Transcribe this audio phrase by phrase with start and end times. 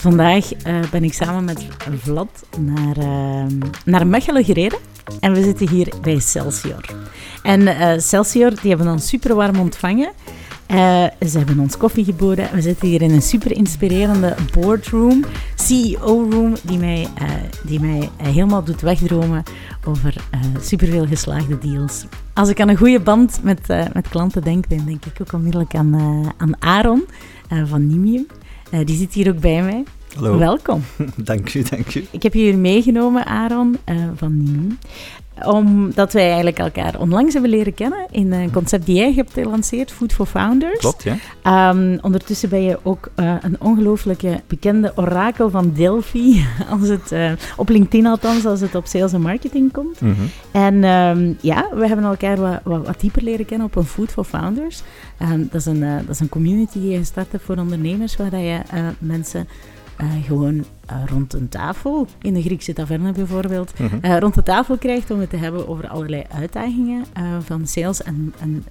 [0.00, 1.66] Vandaag uh, ben ik samen met
[1.98, 3.44] Vlad naar, uh,
[3.84, 4.78] naar Mechelen gereden.
[5.20, 6.84] En we zitten hier bij Celsior.
[7.42, 10.12] En uh, Celsior, die hebben ons super warm ontvangen.
[10.68, 10.76] Uh,
[11.26, 12.48] ze hebben ons koffie geboden.
[12.52, 15.24] We zitten hier in een super inspirerende boardroom,
[15.54, 17.06] CEO-room, die mij,
[17.62, 19.42] die mij helemaal doet wegdromen
[19.84, 20.14] over
[20.60, 22.04] superveel geslaagde deals.
[22.32, 25.74] Als ik aan een goede band met, met klanten denk, dan denk ik ook onmiddellijk
[25.74, 25.94] aan,
[26.36, 27.04] aan Aaron
[27.64, 28.26] van Nimium.
[28.70, 29.82] Die zit hier ook bij mij.
[30.14, 30.38] Hallo.
[30.38, 30.82] Welkom.
[31.16, 32.06] dank u, dank u.
[32.10, 33.78] Ik heb je hier meegenomen, Aaron
[34.16, 34.78] van Nimium
[35.44, 39.92] omdat wij eigenlijk elkaar onlangs hebben leren kennen in een concept die jij hebt gelanceerd,
[39.92, 40.78] Food for Founders.
[40.78, 41.70] Klopt, ja.
[41.70, 46.44] Um, ondertussen ben je ook uh, een ongelooflijke bekende orakel van Delphi,
[46.80, 50.00] als het, uh, op LinkedIn althans, als het op sales en marketing komt.
[50.00, 50.30] Mm -hmm.
[50.50, 54.12] En um, ja, we hebben elkaar wat, wat, wat, dieper leren kennen op een Food
[54.12, 54.82] for Founders.
[55.22, 58.16] Um, dat, is een, uh, dat is een community die je gestart hebt voor ondernemers,
[58.16, 58.60] waar dat je
[58.98, 59.48] mensen
[60.02, 60.64] uh, gewoon uh,
[61.06, 63.96] rond een tafel, in de Griekse taverne bijvoorbeeld, Mhm.
[64.02, 67.04] uh, rond de tafel krijgt om het te hebben over allerlei uitdagingen
[67.44, 68.64] van sales en, en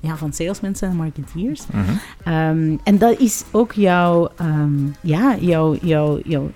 [0.00, 1.62] ja, van salesmensen en marketeers.
[1.72, 2.32] Mm -hmm.
[2.34, 6.50] um, en dat is ook jouw, um, ja, jouw, jouw, jouw,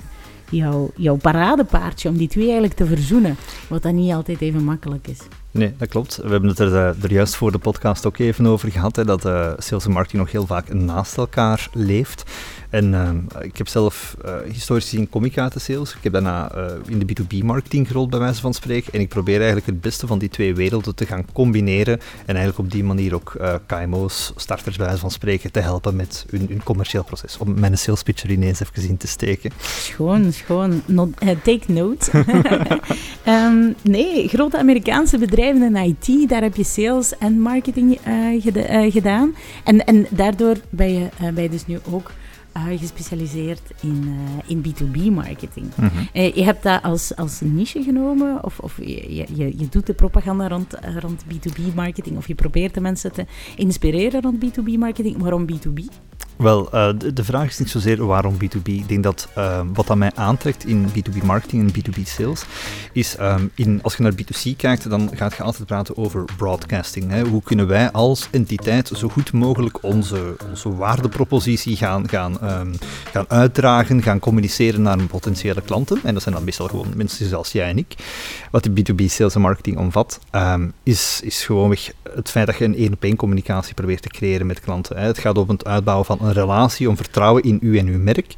[0.51, 3.37] jouw, jouw paradepaardje om die twee eigenlijk te verzoenen,
[3.69, 5.19] wat dan niet altijd even makkelijk is.
[5.51, 6.17] Nee, dat klopt.
[6.23, 9.27] We hebben het er, er juist voor de podcast ook even over gehad, hè, dat
[9.27, 12.25] uh, sales en marketing nog heel vaak naast elkaar leeft.
[12.71, 13.11] En uh,
[13.45, 15.95] ik heb zelf uh, historisch gezien kom ik uit sales.
[15.95, 18.93] Ik heb daarna uh, in de B2B-marketing gerold, bij wijze van spreken.
[18.93, 21.99] En ik probeer eigenlijk het beste van die twee werelden te gaan combineren.
[22.27, 25.97] En eigenlijk op die manier ook uh, KMO's, starters bij wijze van spreken, te helpen
[25.97, 27.39] met hun, hun commercieel proces.
[27.39, 29.51] Om mijn sales pitch er ineens even in te steken.
[29.61, 30.83] Schoon, schoon.
[31.43, 32.25] Take note.
[33.27, 37.99] um, nee, grote Amerikaanse bedrijven in IT, daar heb je sales en marketing
[38.41, 39.35] geda gedaan.
[39.65, 42.11] En, en daardoor ben je, ben je dus nu ook
[42.57, 45.67] uh, gespecialiseerd in, uh, in B2B-marketing.
[45.77, 46.09] Mm -hmm.
[46.13, 49.95] uh, je hebt dat als, als niche genomen, of, of je, je, je doet de
[49.95, 55.17] propaganda rond, rond B2B-marketing, of je probeert de mensen te inspireren rond B2B-marketing.
[55.17, 55.85] Waarom B2B?
[56.37, 58.63] Wel, uh, de, vraag is niet zozeer waarom B2B.
[58.63, 62.45] Ik denk dat uh, wat dat mij aantrekt in B2B marketing en B2B sales,
[62.93, 67.11] is um, in, als je naar B2C kijkt, dan gaat je altijd praten over broadcasting.
[67.11, 67.23] Hè.
[67.23, 72.73] Hoe kunnen wij als entiteit zo goed mogelijk onze, onze waardepropositie gaan, gaan, um,
[73.13, 76.01] gaan uitdragen, gaan communiceren naar een potentiële klanten.
[76.05, 77.95] En dat zijn dan meestal gewoon mensen zoals jij en ik.
[78.51, 82.65] Wat de B2B sales en marketing omvat, um, is, is gewoonweg het feit dat je
[82.65, 84.97] een één-op-één communicatie probeert te creëren met klanten.
[84.97, 85.07] Hè.
[85.07, 88.35] Het gaat om het uitbouwen van een relatie, om vertrouwen in u en uw merk.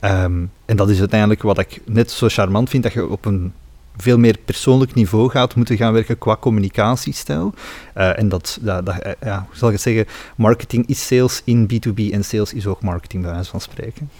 [0.00, 3.52] Um, en dat is uiteindelijk wat ik net zo charmant vind, dat je op een
[3.96, 7.54] veel meer persoonlijk niveau gaat moeten gaan werken qua communicatiestijl.
[7.96, 12.12] Uh, en dat, dat, uh, ja, zal ik het zeggen, marketing is sales in B2B
[12.12, 14.10] en sales is ook marketing, bij wijze van spreken.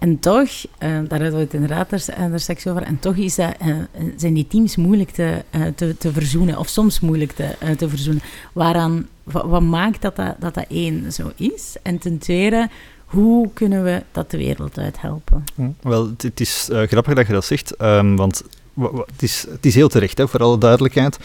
[0.00, 3.34] En toch, uh, daar hadden we het inderdaad er, er straks over, en toch is
[3.34, 3.76] dat, uh,
[4.16, 5.44] zijn die teams moeilijk te,
[5.74, 8.22] te, te verzoenen, of soms moeilijk te, te verzoenen.
[8.52, 11.76] Waaraan, wat, maakt dat dat, dat dat één zo is?
[11.82, 12.68] En ten tweede,
[13.04, 15.44] hoe kunnen we dat de wereld uit helpen?
[15.80, 18.42] Wel, het, is grappig dat je dat zegt, um, want
[18.82, 21.18] het is, het is heel terecht, hè, voor alle duidelijkheid.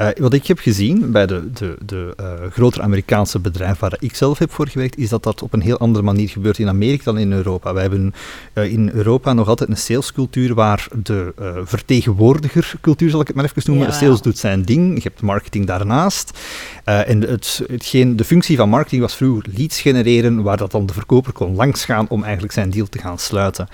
[0.00, 4.14] Uh, wat ik heb gezien bij de, de, de uh, grotere Amerikaanse bedrijven waar ik
[4.14, 7.04] zelf heb voor gewerkt, is dat dat op een heel andere manier gebeurt in Amerika
[7.04, 7.72] dan in Europa.
[7.72, 8.14] Wij hebben
[8.54, 11.32] uh, in Europa nog altijd een salescultuur waar de
[11.64, 13.92] vertegenwoordigercultuur, zal ik het maar even noemen, Ja.
[13.92, 16.38] sales doet zijn ding, je hebt marketing daarnaast.
[16.84, 20.92] en het, hetgeen, de functie van marketing was vroeger leads genereren, waar dat dan de
[20.92, 23.68] verkoper kon langsgaan om eigenlijk zijn deal te gaan sluiten.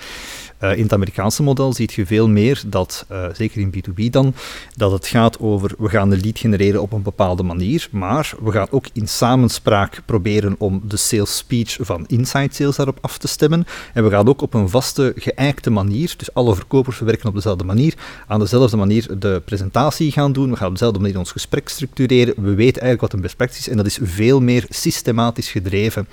[0.59, 4.33] Uh, in het Amerikaanse model zie je veel meer dat, uh, zeker in B2B dan,
[4.75, 8.51] dat het gaat over we gaan de lead genereren op een bepaalde manier, maar we
[8.51, 13.27] gaan ook in samenspraak proberen om de sales speech van inside sales daarop af te
[13.27, 13.65] stemmen.
[13.93, 17.63] En we gaan ook op een vaste, geëikte manier, dus alle verkopers werken op dezelfde
[17.63, 17.93] manier,
[18.27, 20.49] aan dezelfde manier de presentatie gaan doen.
[20.49, 22.33] We gaan op dezelfde manier ons gesprek structureren.
[22.37, 26.07] We weten eigenlijk wat een best is en dat is veel meer systematisch gedreven.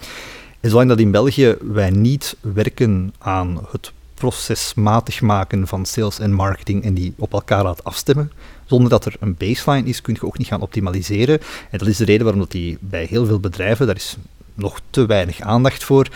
[0.60, 6.32] En zolang dat in België wij niet werken aan het procesmatig maken van sales en
[6.32, 8.32] marketing en die op elkaar laat afstemmen.
[8.64, 11.40] Zonder dat er een baseline is, kun je ook niet gaan optimaliseren.
[11.70, 14.16] En dat is de reden waarom dat die bij heel veel bedrijven, daar is
[14.54, 16.08] nog te weinig aandacht voor,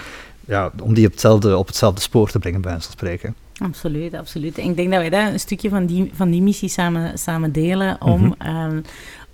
[0.45, 3.35] ja, om die op hetzelfde, op hetzelfde spoor te brengen, bij wijze van spreken.
[3.63, 4.59] Absoluut, absoluut.
[4.59, 7.53] En ik denk dat wij daar een stukje van die, van die missie samen, samen
[7.53, 8.57] delen om, Mhm.
[8.57, 8.83] um,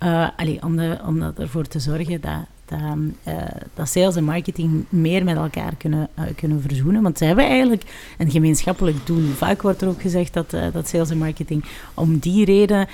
[0.03, 2.79] uh, allee, om, de, om ervoor te zorgen dat, dat,
[3.27, 3.33] uh,
[3.73, 7.01] dat sales en marketing meer met elkaar kunnen, uh, kunnen verzoenen.
[7.01, 7.83] Want ze hebben eigenlijk
[8.17, 9.31] een gemeenschappelijk doel.
[9.31, 12.87] Vaak wordt er ook gezegd dat, uh, dat sales en marketing om die reden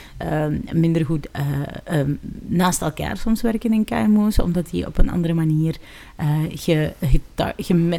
[0.72, 1.28] minder goed
[1.92, 5.78] um, naast elkaar soms werken in KMO's, omdat die op een andere manier
[6.50, 6.94] ge,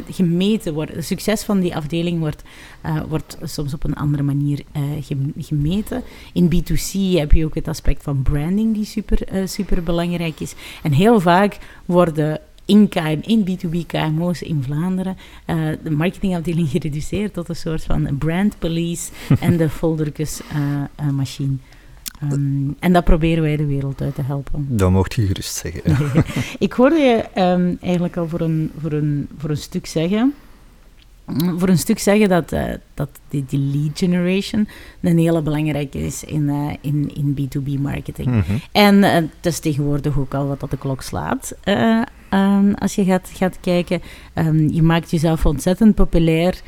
[0.09, 0.93] gemeten wordt.
[0.93, 2.43] Het succes van die afdeling wordt,
[3.07, 4.63] wordt soms op een andere manier
[5.37, 6.03] gemeten.
[6.33, 10.53] In B2C heb je ook het aspect van branding die super, super belangrijk is.
[10.83, 15.17] En heel vaak worden in, KM, in B2B KMO's in Vlaanderen
[15.47, 21.51] uh, de marketingafdeling gereduceerd tot een soort van brand police en de foldertjesmachine.
[21.51, 21.74] Uh,
[22.31, 24.65] um, en dat proberen wij de wereld uit te helpen.
[24.69, 25.81] Dat mocht je gerust zeggen.
[26.65, 30.33] Ik hoorde je um, eigenlijk al voor een, voor, een, voor een stuk zeggen
[31.57, 32.63] voor een stuk zeggen dat, uh,
[32.93, 34.67] dat die, die, lead generation
[35.01, 38.27] een hele belangrijke is in, uh, in, in B2B marketing.
[38.27, 38.61] Mm -hmm.
[38.71, 41.55] En uh, het is tegenwoordig ook al wat dat de klok slaat.
[42.29, 44.01] Um, als je gaat, gaat kijken,
[44.35, 46.61] um, je maakt jezelf ontzettend populair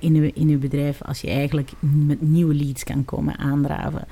[0.00, 4.06] in, uw, in uw bedrijf als je eigenlijk met nieuwe leads kan komen aandraven.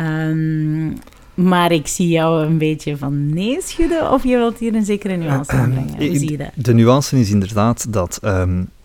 [0.00, 0.98] Um,
[1.34, 5.16] maar ik zie jou een beetje van nee schudden, of je wilt hier een zekere
[5.16, 6.08] nuance aan brengen.
[6.08, 6.50] Hoe zie je dat?
[6.54, 8.20] De nuance is inderdaad dat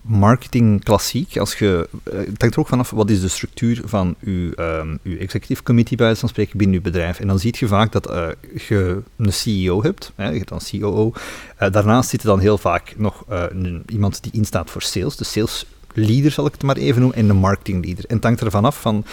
[0.03, 4.15] marketing klassiek, als je, uh, het hangt er ook vanaf wat is de structuur van
[4.19, 7.19] uw, um, uw executive committee bij van spreken binnen uw bedrijf.
[7.19, 8.27] En dan zie je vaak dat uh,
[8.67, 11.13] je een CEO hebt, hè, je hebt dan COO.
[11.59, 13.25] Uh, daarnaast zit er dan heel vaak nog
[13.87, 17.27] iemand die instaat voor sales, de sales leader zal ik het maar even noemen, en
[17.27, 18.05] de marketing leader.
[18.07, 19.05] En het hangt ervan af van,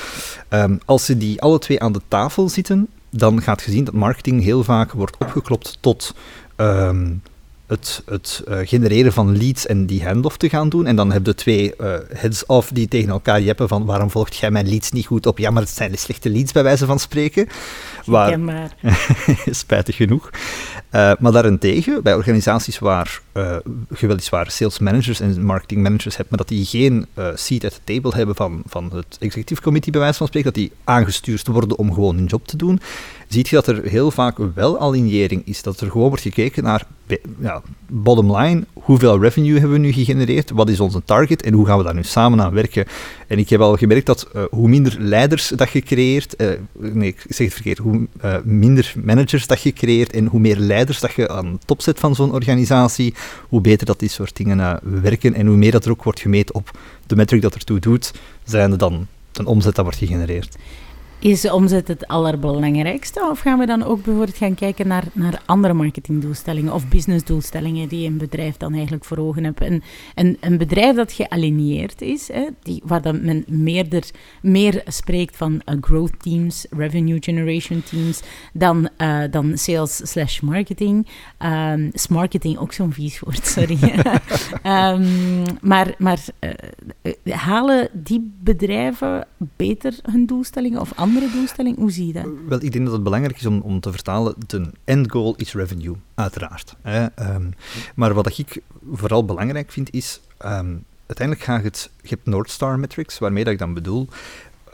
[0.49, 3.95] um, als ze die alle twee aan de tafel zitten, dan gaat je zien dat
[3.95, 6.15] marketing heel vaak wordt opgeklopt tot
[6.57, 7.23] um,
[7.71, 10.87] het, het uh, genereren van leads en die handoff te gaan doen.
[10.87, 14.51] En dan heb je twee uh, heads-off die tegen elkaar jeppen van waarom volgt jij
[14.51, 15.39] mijn leads niet goed op?
[15.39, 17.49] Ja, maar het zijn de slechte leads bij wijze van spreken.
[18.05, 18.77] Waar, maar.
[19.51, 20.31] spijtig genoeg.
[20.31, 23.57] Uh, maar daarentegen, bij organisaties waar uh,
[23.89, 27.95] weliswaar sales managers en marketing managers hebt, maar dat die geen uh, seat at the
[27.95, 31.79] table hebben van, van het executive committee, bij wijze van spreken, dat die aangestuurd worden
[31.79, 32.81] om gewoon hun job te doen,
[33.29, 35.63] ziet je dat er heel vaak wel alignering is.
[35.63, 36.87] Dat er gewoon wordt gekeken naar
[37.41, 41.67] ja, bottom line, hoeveel revenue hebben we nu gegenereerd, wat is onze target en hoe
[41.67, 42.87] gaan we daar nu samen aan werken.
[43.27, 46.37] En ik heb al gemerkt dat uh, hoe minder leiders dat je creëert,
[46.79, 48.07] nee, ik zeg het verkeerd, hoe
[48.45, 51.99] minder managers dat je creëert en hoe meer leiders dat je aan de top zet
[51.99, 53.15] van zo'n organisatie,
[53.49, 56.55] hoe beter dat die soort dingen werken en hoe meer dat er ook wordt gemeten
[56.55, 58.13] op de metric dat ertoe doet,
[58.45, 60.57] zijn er dan een omzet dat wordt gegenereerd.
[61.21, 63.29] Is de omzet het allerbelangrijkste?
[63.31, 68.07] Of gaan we dan ook bijvoorbeeld gaan kijken naar, naar andere marketingdoelstellingen of businessdoelstellingen die
[68.07, 69.61] een bedrijf dan eigenlijk voor ogen hebt?
[69.61, 69.83] Een,
[70.15, 74.05] een, een bedrijf dat gealigneerd is, hè, die, waar dan men meerder,
[74.43, 78.21] meer spreekt van uh, growth teams, revenue generation teams,
[78.53, 81.07] dan, uh, dan sales slash marketing.
[81.39, 83.79] Um, marketing ook zo'n vies woord, sorry.
[84.65, 89.27] um, maar maar uh, halen die bedrijven
[89.57, 91.77] beter hun doelstellingen of andere andere doelstelling?
[91.77, 92.27] Hoe zie je dat?
[92.49, 95.53] Wel, ik denk dat het belangrijk is om, om te vertalen, de end goal is
[95.53, 96.77] revenue, uiteraard.
[96.83, 97.07] Hè.
[97.35, 97.53] Um,
[97.95, 98.63] maar wat ik
[98.93, 103.53] vooral belangrijk vind, is um, uiteindelijk gaat het, je hebt North Star metrics, waarmee dat
[103.53, 104.09] ik dan bedoel,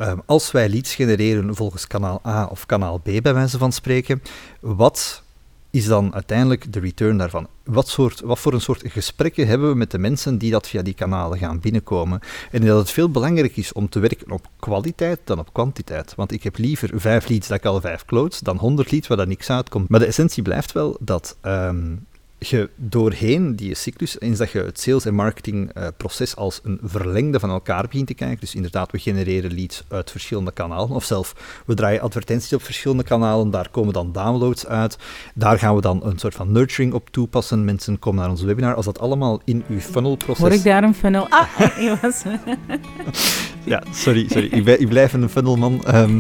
[0.01, 4.23] um, als wij leads genereren volgens kanaal A of kanaal B, bij wijze van spreken,
[4.61, 5.23] wat
[5.71, 7.49] is dan uiteindelijk de return daarvan?
[7.65, 10.83] Wat, soort, wat voor een soort gesprekken hebben we met de mensen die dat via
[10.83, 12.21] die kanalen gaan binnenkomen?
[12.51, 16.15] En dat het veel belangrijker is om te werken op kwaliteit dan op kwantiteit.
[16.15, 19.17] Want ik heb liever vijf leads dat ik al vijf close, dan honderd leads waar
[19.17, 19.89] dat niks uitkomt.
[19.89, 22.07] Maar de essentie blijft wel dat um,
[22.49, 27.41] je doorheen die cyclus, eens dat je het sales- en marketingproces uh, als een verlengde
[27.41, 31.63] van elkaar begint te kijken, dus inderdaad, we genereren leads uit verschillende kanalen, of zelf,
[31.67, 34.99] we draaien advertenties op verschillende kanalen, daar komen dan downloads uit,
[35.35, 38.75] daar gaan we dan een soort van nurturing op toepassen, mensen komen naar onze webinar,
[38.75, 40.43] als dat allemaal in uw funnelproces...
[40.43, 41.27] Hoor ik daar een funnel?
[41.29, 41.57] Ah,
[42.03, 42.23] was...
[43.65, 45.85] ja, sorry, sorry, ik, ik blijf een funnelman.
[45.95, 46.17] Um,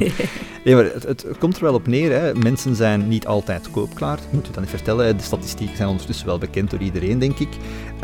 [0.64, 2.34] nee, maar het, het, komt er wel op neer, hè.
[2.34, 6.15] mensen zijn niet altijd koopklaar, ik moet u dan niet vertellen, de statistieken zijn ondertussen
[6.24, 7.48] wel bekend door iedereen, denk ik.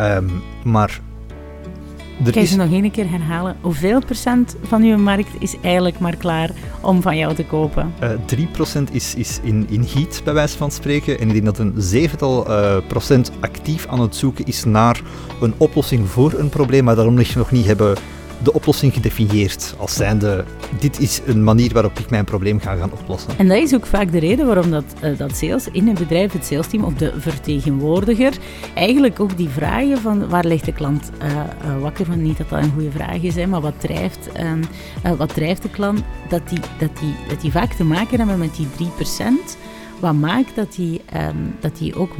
[0.00, 1.00] Um, maar
[2.24, 2.56] er Kan je is...
[2.56, 3.56] nog één keer herhalen?
[3.60, 6.50] Hoeveel procent van uw markt is eigenlijk maar klaar
[6.80, 7.94] om van jou te kopen?
[8.02, 8.18] Uh, eh,
[8.88, 11.18] 3% is, is in, in heat, bij wijze van spreken.
[11.18, 15.00] En ik denk dat een zevental uh, procent actief aan het zoeken is naar
[15.40, 17.96] een oplossing voor een probleem, maar daarom nog niet hebben
[18.42, 20.44] de oplossing gedefinieerd als zijnde
[20.78, 23.30] dit is een manier waarop ik mijn probleem ga gaan oplossen.
[23.38, 26.32] En dat is ook vaak de reden waarom dat, uh, dat sales in een bedrijf,
[26.32, 28.32] het salesteam of de vertegenwoordiger,
[28.74, 32.48] eigenlijk ook die vragen van waar ligt de klant uh, uh, wakker van, niet dat
[32.48, 36.60] dat een goede vraag is, maar wat drijft, um, wat drijft de klant, dat die,
[36.78, 39.58] dat, die, dat die vaak te maken hebben met die 3%.
[40.00, 42.10] Wat maakt dat die, um, dat die ook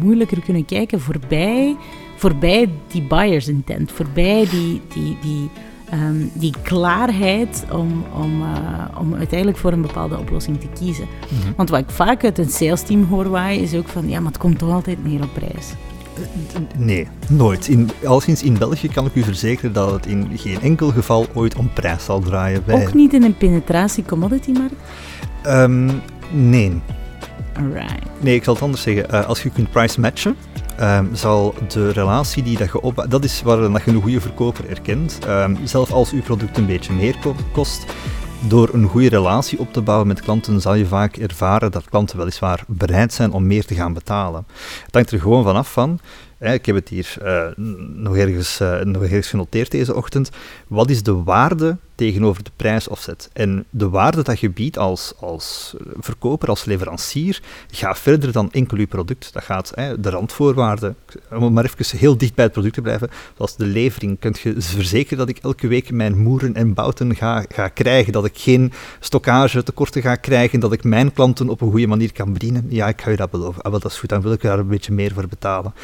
[0.00, 1.76] moeilijker kunnen kijken voorbij
[2.18, 5.50] voorbij die buyers intent, voorbij die, die, die,
[5.92, 8.48] um, die klaarheid om, om, uh,
[8.98, 11.04] om uiteindelijk voor een bepaalde oplossing te kiezen.
[11.04, 11.52] Mm -hmm.
[11.56, 14.32] Want wat ik vaak uit een sales team hoor waaien, is ook van ja, maar
[14.32, 15.72] het komt toch altijd neer op prijs.
[16.76, 17.68] Nee, nooit.
[17.68, 21.56] In, alleszins in België kan ik u verzekeren dat het in geen enkel geval ooit
[21.56, 22.62] om prijs zal draaien.
[22.64, 22.74] Bij...
[22.74, 24.74] Ook niet in een penetratie-commodity-markt?
[25.46, 25.90] Um,
[26.30, 26.80] nee.
[27.56, 28.02] Alright.
[28.20, 29.06] Nee, ik zal het anders zeggen.
[29.10, 30.36] Uh, als je kunt price matchen,
[30.80, 33.06] um, zal de relatie die dat je op...
[33.08, 35.18] Dat is waar dat je een goede verkoper erkent.
[35.28, 37.16] Um, zelf als uw product een beetje meer
[37.52, 37.86] kost,
[38.40, 42.18] door een goede relatie op te bouwen met klanten zal je vaak ervaren dat klanten
[42.18, 44.46] weliswaar bereid zijn om meer te gaan betalen.
[44.84, 45.98] Het hangt er gewoon vanaf van,
[46.40, 47.44] ik heb het hier uh,
[47.94, 50.30] nog, ergens, uh, nog ergens genoteerd deze ochtend,
[50.66, 53.30] wat is de waarde tegenover de prijsopzet.
[53.32, 58.78] En de waarde dat je biedt als, als verkoper, als leverancier, gaat verder dan enkel
[58.78, 59.32] je product.
[59.32, 60.96] Dat gaat hè, de randvoorwaarden,
[61.30, 64.18] om maar even heel dicht bij het product te blijven, zoals de levering.
[64.18, 68.24] Kunt je verzekeren dat ik elke week mijn moeren en bouten ga, ga krijgen, dat
[68.24, 72.32] ik geen stockage tekorten ga krijgen, dat ik mijn klanten op een goede manier kan
[72.32, 72.66] bedienen?
[72.68, 73.62] Ja, ik ga je dat beloven.
[73.62, 75.74] Ah, wel, dat is goed, dan wil ik daar een beetje meer voor betalen.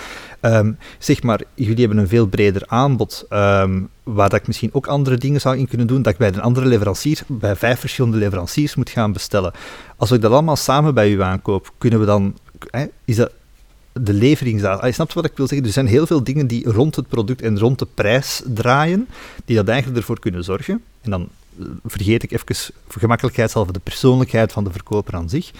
[0.41, 3.27] Um, zeg maar, jullie hebben een veel breder aanbod.
[3.31, 6.29] Um, waar dat ik misschien ook andere dingen zou in kunnen doen, dat ik bij
[6.29, 9.53] een andere leverancier, bij vijf verschillende leveranciers moet gaan bestellen.
[9.97, 12.39] Als ik dat allemaal samen bij u aankoop, kunnen we dan,
[12.71, 13.33] hè, is dat
[13.93, 14.87] de leveringsdatum.
[14.87, 15.67] Je snapt wat ik wil zeggen?
[15.67, 19.09] Er zijn heel veel dingen die rond het product en rond de prijs draaien,
[19.45, 20.83] die dat eigenlijk ervoor kunnen zorgen.
[21.01, 25.51] En dan eh, vergeet ik even gemakkelijkheidshalve de persoonlijkheid van de verkoper aan zich,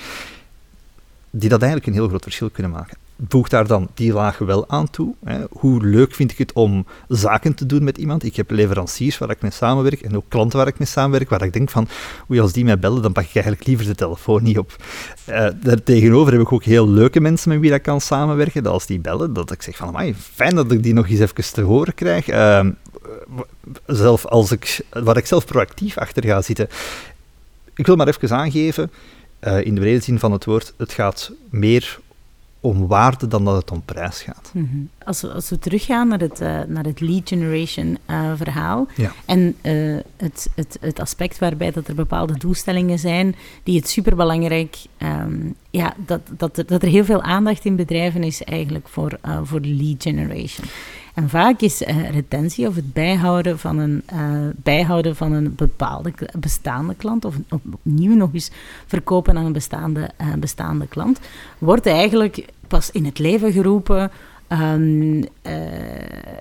[1.31, 2.97] die dat eigenlijk een heel groot verschil kunnen maken
[3.29, 5.15] voeg daar dan die laag wel aan toe.
[5.25, 5.45] Hè.
[5.51, 8.25] Hoe leuk vind ik het om zaken te doen met iemand?
[8.25, 11.43] Ik heb leveranciers waar ik mee samenwerk en ook klanten waar ik mee samenwerk, waar
[11.43, 11.89] ik denk van,
[12.31, 14.77] oei, als die mij bellen, dan pak ik eigenlijk liever de telefoon niet op.
[15.29, 18.87] Uh, daartegenover heb ik ook heel leuke mensen met wie ik kan samenwerken, dat als
[18.87, 21.95] die bellen, dat ik zeg van, fijn dat ik die nog eens even te horen
[21.95, 22.29] krijg.
[22.29, 22.67] Uh,
[23.87, 26.69] zelf als ik, waar ik zelf proactief achter ga zitten.
[27.75, 28.91] Ik wil maar even aangeven,
[29.41, 31.99] uh, in de brede zin van het woord, het gaat meer
[32.65, 34.51] om waarde dan dat het om prijs gaat.
[34.55, 34.77] Mhm.
[35.05, 38.87] als, we, als we teruggaan naar het, uh, naar het lead generation uh, verhaal
[39.25, 44.77] en uh, het, het, het aspect waarbij dat er bepaalde doelstellingen zijn die het superbelangrijk,
[44.99, 49.19] um, ja, dat, dat, er, dat er heel veel aandacht in bedrijven is eigenlijk voor,
[49.43, 50.67] voor lead generation.
[51.15, 56.13] En vaak is uh, retentie of het bijhouden van een, uh, bijhouden van een bepaalde
[56.39, 58.51] bestaande klant, of opnieuw nog eens
[58.87, 61.21] verkopen aan een bestaande, uh, bestaande klant,
[61.59, 64.11] wordt eigenlijk pas in het leven geroepen
[64.49, 65.25] Um, uh,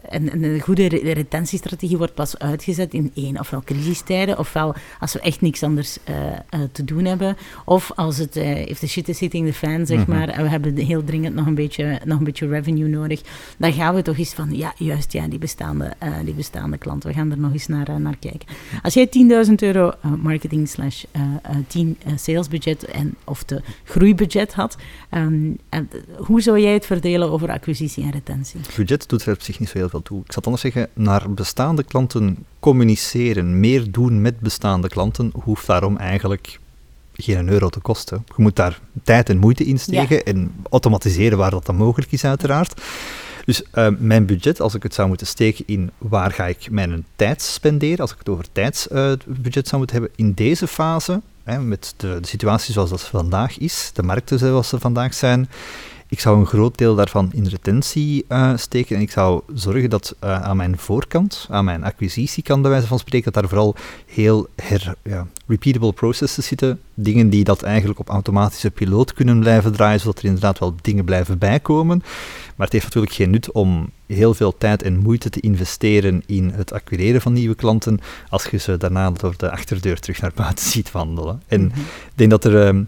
[0.09, 5.41] en, een goede retentiestrategie wordt pas uitgezet in één, ofwel crisistijden, ofwel als we echt
[5.41, 6.33] niks anders uh, uh,
[6.71, 10.09] te doen hebben, of als het, if the shit is hitting the fan, zeg mhm.
[10.09, 13.21] maar, en we hebben heel dringend nog een, beetje, nog een beetje revenue nodig,
[13.57, 15.93] dan gaan we toch eens van, ja, juist, ja, die bestaande,
[16.25, 18.47] die bestaande klant, we gaan er nog eens naar, naar kijken.
[18.81, 19.09] Als jij
[19.47, 19.91] 10.000 euro
[20.21, 21.03] marketing slash
[21.67, 24.77] 10 salesbudget en, of de groeibudget had,
[25.11, 25.57] um,
[26.17, 28.59] hoe zou jij het verdelen over acquisitie en retentie.
[28.75, 30.21] Budget doet er op zich niet zo heel veel toe.
[30.25, 35.97] Ik het anders zeggen, naar bestaande klanten communiceren, meer doen met bestaande klanten, hoeft daarom
[35.97, 36.59] eigenlijk
[37.13, 38.25] geen euro te kosten.
[38.27, 42.25] Je moet daar tijd en moeite in steken en automatiseren waar dat dan mogelijk is,
[42.25, 42.81] uiteraard.
[43.45, 47.05] Dus uh, mijn budget, als ik het zou moeten steken in waar ga ik mijn
[47.15, 51.59] tijd spenderen, als ik het over tijdsbudget uh, zou moeten hebben, in deze fase, hè,
[51.59, 55.49] met de, de situatie zoals dat vandaag is, de markten zoals ze vandaag zijn,
[56.13, 60.15] ik zou een groot deel daarvan in retentie uh, steken en ik zou zorgen dat
[60.23, 64.47] uh, aan mijn voorkant, aan mijn acquisitiekant bij wijze van spreken, dat daar vooral heel
[64.55, 66.79] her, ja, repeatable processes zitten.
[66.93, 71.05] Dingen die dat eigenlijk op automatische piloot kunnen blijven draaien, zodat er inderdaad wel dingen
[71.05, 71.97] blijven bijkomen.
[72.55, 76.49] Maar het heeft natuurlijk geen nut om heel veel tijd en moeite te investeren in
[76.49, 80.65] het acquireren van nieuwe klanten, als je ze daarna door de achterdeur terug naar buiten
[80.71, 81.41] ziet wandelen.
[81.47, 81.79] En mhm.
[81.79, 82.81] ik denk dat er uh,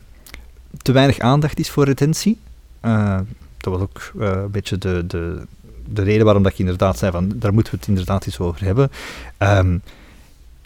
[0.81, 2.37] te weinig aandacht is voor retentie.
[2.85, 3.19] Uh,
[3.57, 5.41] dat was ook uh, een beetje de, de,
[5.85, 8.65] de reden waarom dat ik inderdaad zei van daar moeten we het inderdaad eens over
[8.65, 8.91] hebben.
[9.39, 9.81] Um,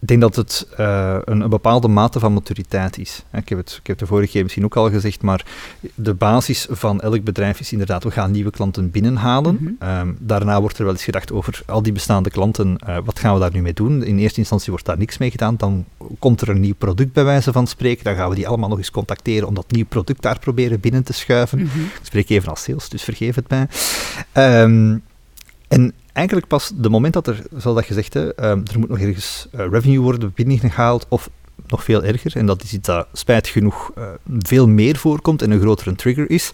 [0.02, 3.24] ik denk dat het uh, een, een, bepaalde mate van maturiteit is.
[3.34, 5.46] Ik heb, het, ik heb de vorige keer misschien ook al gezegd, maar
[5.96, 9.58] de basis van elk bedrijf is inderdaad, we gaan nieuwe klanten binnenhalen.
[9.60, 10.00] Mm -hmm.
[10.00, 13.34] um, daarna wordt er wel eens gedacht over al die bestaande klanten, uh, wat gaan
[13.34, 14.04] we daar nu mee doen?
[14.04, 15.86] In eerste instantie wordt daar niks mee gedaan, dan
[16.20, 18.78] komt er een nieuw product bij wijze van spreken, dan gaan we die allemaal nog
[18.78, 21.60] eens contacteren om dat nieuw product daar proberen binnen te schuiven.
[21.60, 21.84] Mm -hmm.
[21.84, 23.68] Ik spreek even als sales, dus vergeef het mij.
[24.64, 25.04] Um,
[25.70, 29.00] en eigenlijk pas de moment dat er, zoals dat gezegd, hè, um, er moet nog
[29.00, 31.30] ergens uh, revenue worden binnengehaald, of
[31.68, 34.04] nog veel erger, en dat is iets dat spijt genoeg uh,
[34.40, 36.52] veel meer voorkomt en een grotere trigger is.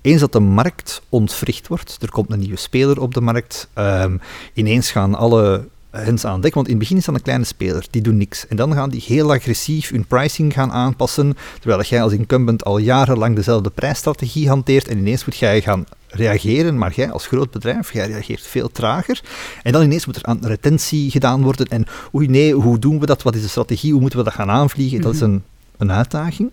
[0.00, 4.20] Eens dat de markt ontwricht wordt, er komt een nieuwe speler op de markt, um,
[4.54, 5.68] ineens gaan alle
[6.00, 6.54] hens aan dek.
[6.54, 8.46] Want in het begin is dat een kleine speler, die doen niks.
[8.46, 12.78] En dan gaan die heel agressief hun pricing gaan aanpassen, terwijl jij als incumbent al
[12.78, 17.92] jarenlang dezelfde prijsstrategie hanteert en ineens moet jij gaan reageren, maar jij als groot bedrijf,
[17.92, 19.20] jij reageert veel trager.
[19.62, 23.06] En dan ineens moet er aan retentie gedaan worden en oei nee, hoe doen we
[23.06, 25.00] dat, wat is de strategie, hoe moeten we dat gaan aanvliegen?
[25.00, 25.30] Dat is mhm.
[25.30, 25.42] een,
[25.76, 26.50] een uitdaging.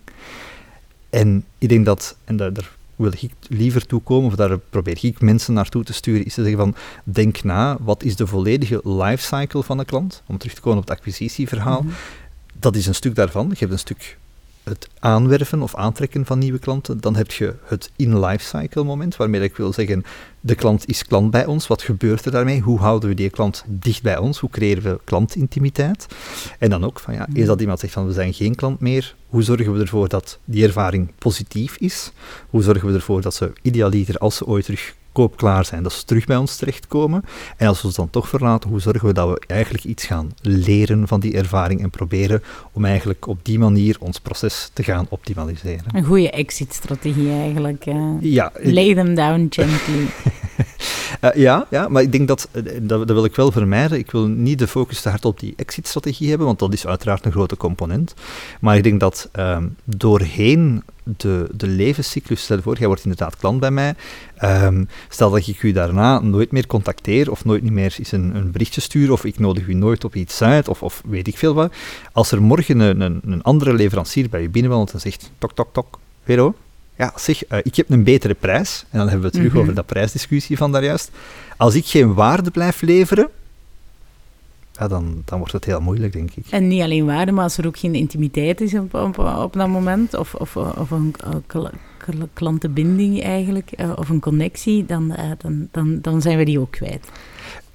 [1.10, 2.70] En ik denk dat, en daar, daar
[3.00, 6.60] wil ik liever toekomen, of daar probeer ik mensen naartoe te sturen, is te zeggen
[6.60, 10.22] van, denk na, wat is de volledige lifecycle van een klant?
[10.26, 11.82] Om terug te komen op het acquisitieverhaal.
[11.82, 11.92] Mhm.
[12.58, 13.48] Dat is een stuk daarvan.
[13.48, 14.18] Je hebt een stuk
[14.70, 17.00] het aanwerven of aantrekken van nieuwe klanten.
[17.00, 20.04] Dan heb je het in-lifecycle moment, waarmee ik wil zeggen,
[20.40, 21.66] de klant is klant bij ons.
[21.66, 22.60] Wat gebeurt er daarmee?
[22.60, 24.38] Hoe houden we die klant dicht bij ons?
[24.38, 26.06] Hoe creëren we klantintimiteit?
[26.58, 29.14] En dan ook van, ja, is dat iemand zegt van, we zijn geen klant meer,
[29.26, 32.12] hoe zorgen we ervoor dat die ervaring positief is?
[32.50, 36.04] Hoe zorgen we ervoor dat ze idealiter, als ze ooit terug koopklaar zijn, dat ze
[36.04, 37.24] terug bij ons terechtkomen.
[37.56, 40.32] En als we ons dan toch verlaten, hoe zorgen we dat we eigenlijk iets gaan
[40.40, 45.06] leren van die ervaring en proberen om eigenlijk op die manier ons proces te gaan
[45.08, 45.84] optimaliseren.
[45.92, 47.86] Een goede exit-strategie eigenlijk.
[47.86, 48.52] Uh, ja.
[48.62, 50.06] Lay them down gently.
[51.20, 53.98] Uh, ja, ja, maar ik denk dat, eh, dat, dat wil ik wel vermijden.
[53.98, 57.24] Ik wil niet de focus te hard op die exit-strategie hebben, want dat is uiteraard
[57.24, 58.14] een grote component.
[58.60, 60.82] Maar ik denk dat um, doorheen
[61.16, 63.94] de, de levenscyclus, stel voor, jij wordt inderdaad klant bij mij,
[64.42, 68.50] um, stel dat ik u daarna nooit meer contacteer of nooit meer eens een, een
[68.50, 71.54] berichtje stuur of ik nodig u nooit op iets uit of, of weet ik veel
[71.54, 71.72] wat.
[72.12, 75.68] Als er morgen een, een, een andere leverancier bij u binnenwandelt en zegt, tok, tok,
[75.72, 76.54] tok, Vero,
[77.00, 79.60] ja, zeg, uh, ik heb een betere prijs, en dan hebben we het terug mhm.
[79.60, 81.10] over dat prijsdiscussie van daarjuist.
[81.56, 83.28] Als ik geen waarde blijf leveren,
[84.72, 86.44] ja, dan, dan wordt het heel moeilijk, denk ik.
[86.50, 89.68] En niet alleen waarde, maar als er ook geen intimiteit is op, op, op dat
[89.68, 91.14] moment, of, of, of een
[92.32, 97.08] klantenbinding eigenlijk, uh, of een connectie, dan, dan, dan, dan zijn we die ook kwijt.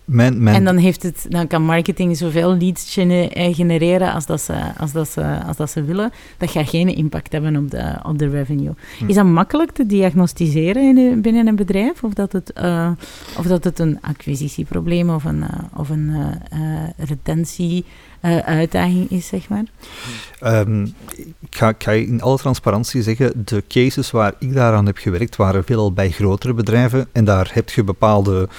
[0.08, 4.92] En dan, heeft het, dan kan marketing zoveel leads eh, genereren als dat, ze, als,
[4.92, 6.12] dat ze, als dat ze willen.
[6.38, 8.74] Dat gaat geen impact hebben op de, op de revenue.
[8.98, 9.08] Hm.
[9.08, 12.04] Is dat makkelijk te diagnosticeren in, binnen een bedrijf?
[12.04, 12.92] Of dat het, uh,
[13.38, 16.60] of dat het een acquisitieprobleem of een, uh, of een uh,
[16.98, 17.86] retentie...
[18.46, 19.64] uitdaging is, zeg maar?
[20.44, 20.84] Um,
[21.40, 25.36] ik, ga, ik, ga, in alle transparantie zeggen, de cases waar ik daaraan heb gewerkt,
[25.36, 27.08] waren veelal bij grotere bedrijven.
[27.12, 28.50] En daar heb je bepaalde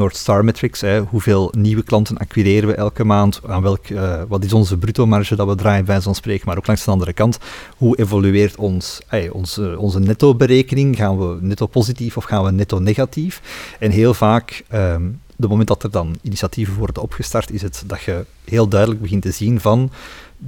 [0.00, 0.82] North Star metrics.
[1.08, 3.40] Hoeveel nieuwe klanten acquireren we elke maand?
[3.46, 6.46] Aan welk, uh, wat is onze bruto marge dat we draaien bij zo'n spreken?
[6.46, 7.38] Maar ook langs de andere kant,
[7.76, 10.96] hoe evolueert ons, hey, onze, onze netto-berekening?
[10.96, 13.42] Gaan we netto positief of gaan we netto negatief?
[13.78, 18.02] En heel vaak, um, de moment dat er dan initiatieven worden opgestart, is het dat
[18.02, 19.90] je heel duidelijk begint te zien van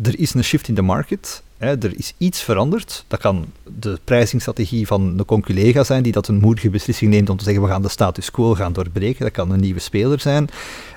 [0.02, 3.04] er is een shift in de market er is iets veranderd.
[3.08, 3.46] Dat kan
[3.78, 7.62] de prijzingsstrategie van een conculega zijn die dat een moedige beslissing neemt om te zeggen
[7.62, 9.24] we gaan de status quo gaan doorbreken.
[9.24, 10.48] Dat kan een nieuwe speler zijn.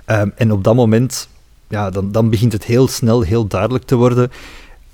[0.05, 1.27] Ehm, en op dat moment,
[1.67, 4.23] ja, dan, dan begint het heel snel, heel duidelijk te worden.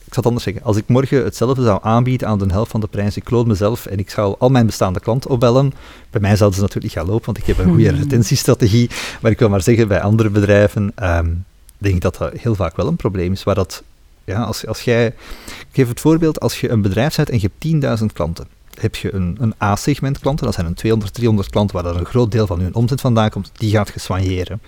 [0.06, 0.64] Ik zal het anders zeggen.
[0.64, 3.86] Als ik morgen hetzelfde zou aanbieden aan de helft van de prijs, ik loon mezelf
[3.86, 5.74] en ik zou al mijn bestaande klanten opbellen,
[6.10, 7.98] bij mij zouden ze natuurlijk niet gaan lopen, want ik heb een goede hmm.
[7.98, 8.90] retentiestrategie.
[9.22, 11.46] Maar ik wil maar zeggen, bij andere bedrijven um,
[11.78, 13.84] denk ik dat dat heel vaak wel een probleem is, waar dat
[14.24, 15.06] ja, als, als jij,
[15.46, 18.48] ik geef het voorbeeld, als je een bedrijf bent en je hebt 10.000 klanten,
[18.80, 22.06] heb je een, een A-segment klanten, dat zijn een 200, 300 klanten waar dan een
[22.06, 24.62] groot deel van hun omzet vandaan komt, die gaat geswanjeren.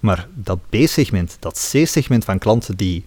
[0.00, 3.04] Maar dat B-segment, dat C-segment van klanten die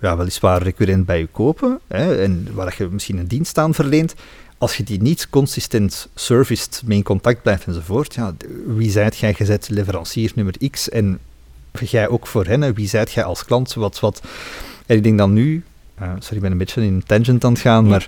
[0.00, 4.14] ja, weliswaar recurrent bij je kopen hè, en waar je misschien een dienst aan verleent,
[4.58, 8.34] als je die niet consistent serviced, mee in contact blijft enzovoort, ja,
[8.66, 9.34] wie zijt jij?
[9.34, 11.18] Gezet leverancier nummer X en
[11.80, 14.22] jij ook voor hen, wie zijt jij als klant, wat, wat
[14.86, 15.64] en ik denk dan nu,
[16.02, 18.06] uh, sorry, ik ben een beetje in een tangent aan het gaan, maar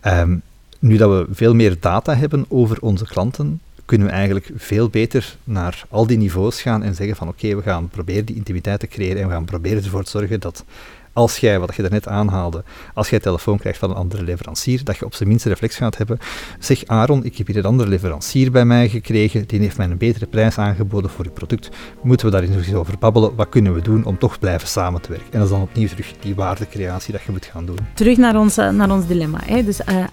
[0.00, 0.36] ehm,
[0.78, 5.36] nu dat we veel meer data hebben over onze klanten, kunnen we eigenlijk veel beter
[5.44, 8.86] naar al die niveaus gaan en zeggen van oké, we gaan proberen die intimiteit te
[8.86, 10.64] creëren en we gaan proberen ervoor te zorgen dat
[11.12, 14.96] als jij, wat je daarnet aanhaalde, als jij telefoon krijgt van een andere leverancier, dat
[14.96, 16.18] je op zijn minste reflex gaat hebben.
[16.58, 19.98] Zeg Aaron, ik heb hier een andere leverancier bij mij gekregen, die heeft mij een
[19.98, 21.68] betere prijs aangeboden voor je product.
[22.02, 23.34] Moeten we daar eens over babbelen?
[23.34, 25.32] Wat kunnen we doen om toch blijven samen te werken?
[25.32, 27.78] En dat is dan opnieuw terug die waardecreatie dat je moet gaan doen.
[27.94, 29.64] Terug naar ons, eh, naar ons dilemma, hè?
[29.64, 30.04] dus uh,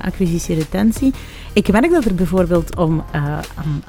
[0.00, 1.12] acquisitie-retentie.
[1.52, 3.38] Ik merk dat er bijvoorbeeld om uh,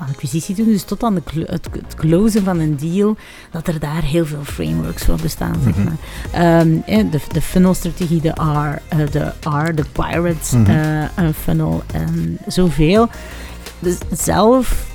[0.09, 3.15] acquisitie te doen, dus tot aan de het, het, closen van een deal,
[3.51, 5.83] dat er daar heel veel frameworks voor bestaan, zeg mhm.
[5.83, 5.97] maar.
[6.41, 13.10] Um, de, de funnel-strategie, de R, uh, de R, de Pirates mm funnel en zoveel.
[13.80, 14.90] Dus zelf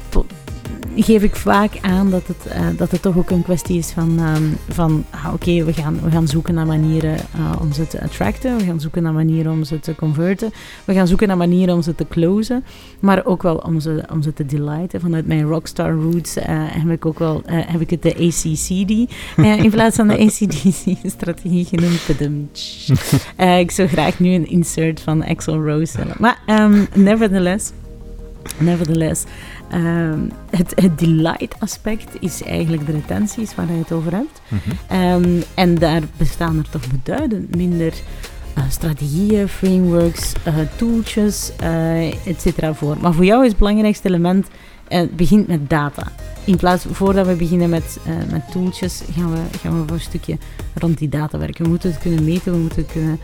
[1.02, 4.18] geef ik vaak aan dat het, uh, dat het toch ook een kwestie is van,
[4.18, 8.02] um, van ah, oké, we, gaan, we gaan zoeken naar manieren uh, om ze te
[8.02, 10.52] attracten, we gaan zoeken naar manieren om ze te converten,
[10.84, 12.64] we gaan zoeken naar manieren om ze te closen,
[13.00, 15.00] maar ook wel om ze, om ze te delighten.
[15.00, 18.90] Vanuit mijn rockstar roots uh, heb ik ook wel heb ik het de ACCD
[19.62, 22.50] in plaats van de ACDC-strategie genoemd.
[23.64, 26.16] ik zou graag nu een insert van Axel Rose willen.
[26.18, 27.72] Maar um, nevertheless,
[28.58, 29.24] nevertheless
[29.74, 34.40] Um, het, het delight aspect is eigenlijk de retenties waar je het over hebt.
[34.48, 35.02] Mhm.
[35.02, 37.92] um, en daar bestaan er toch beduidend minder
[38.58, 42.96] uh, strategieën, frameworks, uh, tooltjes, uh, et cetera voor.
[43.00, 44.46] Maar voor jou is het belangrijkste element,
[44.88, 46.12] het begint met data.
[46.44, 47.98] In plaats, voordat we beginnen met,
[48.30, 50.38] met tooltjes, gaan we, gaan we voor een stukje
[50.74, 51.64] rond die data werken.
[51.64, 53.18] We moeten het kunnen meten, we moeten het kunnen,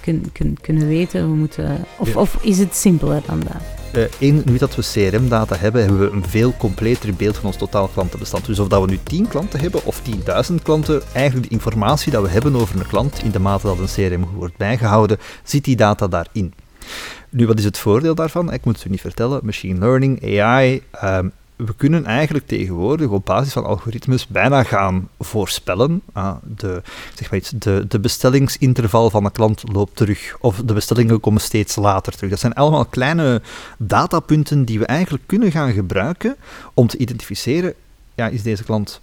[0.00, 2.20] kun, kun, kunnen weten, we moeten, of, ja.
[2.20, 3.77] of is het simpeler dan dat?
[4.18, 7.88] Eén, nu dat we CRM-data hebben, hebben we een veel completer beeld van ons totaal
[7.88, 8.46] klantenbestand.
[8.46, 10.02] Dus of dat we nu 10 klanten hebben of
[10.48, 13.78] 10.000 klanten, eigenlijk de informatie dat we hebben over een klant, in de mate dat
[13.78, 16.54] een CRM wordt bijgehouden, zit die data daarin.
[17.30, 18.52] Nu, wat is het voordeel daarvan?
[18.52, 19.40] Ik moet het u niet vertellen.
[19.42, 26.02] Machine learning, AI, um, we kunnen eigenlijk tegenwoordig op basis van algoritmes bijna gaan voorspellen.
[26.12, 26.82] Ah, de,
[27.14, 31.76] zeg maar de, de bestellingsinterval van een klant loopt terug, of de bestellingen komen steeds
[31.76, 32.30] later terug.
[32.30, 33.42] Dat zijn allemaal kleine
[33.78, 36.36] datapunten die we eigenlijk kunnen gaan gebruiken
[36.74, 37.74] om te identificeren,
[38.14, 39.00] ja, is deze klant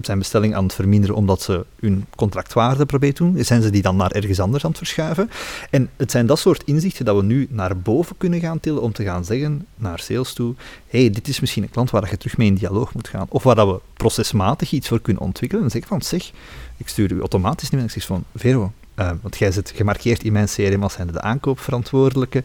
[0.00, 3.44] zijn bestelling aan het verminderen omdat ze hun contractwaarde proberen te doen?
[3.44, 5.30] Zijn ze die dan naar ergens anders aan het verschuiven?
[5.70, 8.92] En het zijn dat soort inzichten dat we nu naar boven kunnen gaan tillen om
[8.92, 10.54] te gaan zeggen naar sales toe,
[10.86, 13.26] hey, dit is misschien een klant waar je terug mee in dialoog moet gaan.
[13.28, 15.64] Of waar dat we procesmatig iets voor kunnen ontwikkelen.
[15.64, 16.30] En zeg van, zeg,
[16.76, 17.84] ik stuur u automatisch niet meer.
[17.84, 21.20] Ik zeg van, Vero, uh, want jij zit gemarkeerd in mijn CRM als zijnde de
[21.20, 22.42] aankoopverantwoordelijke.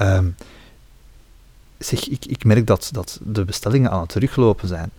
[0.00, 0.18] Uh,
[1.78, 4.90] zeg, ik, ik merk dat, dat de bestellingen aan het teruglopen zijn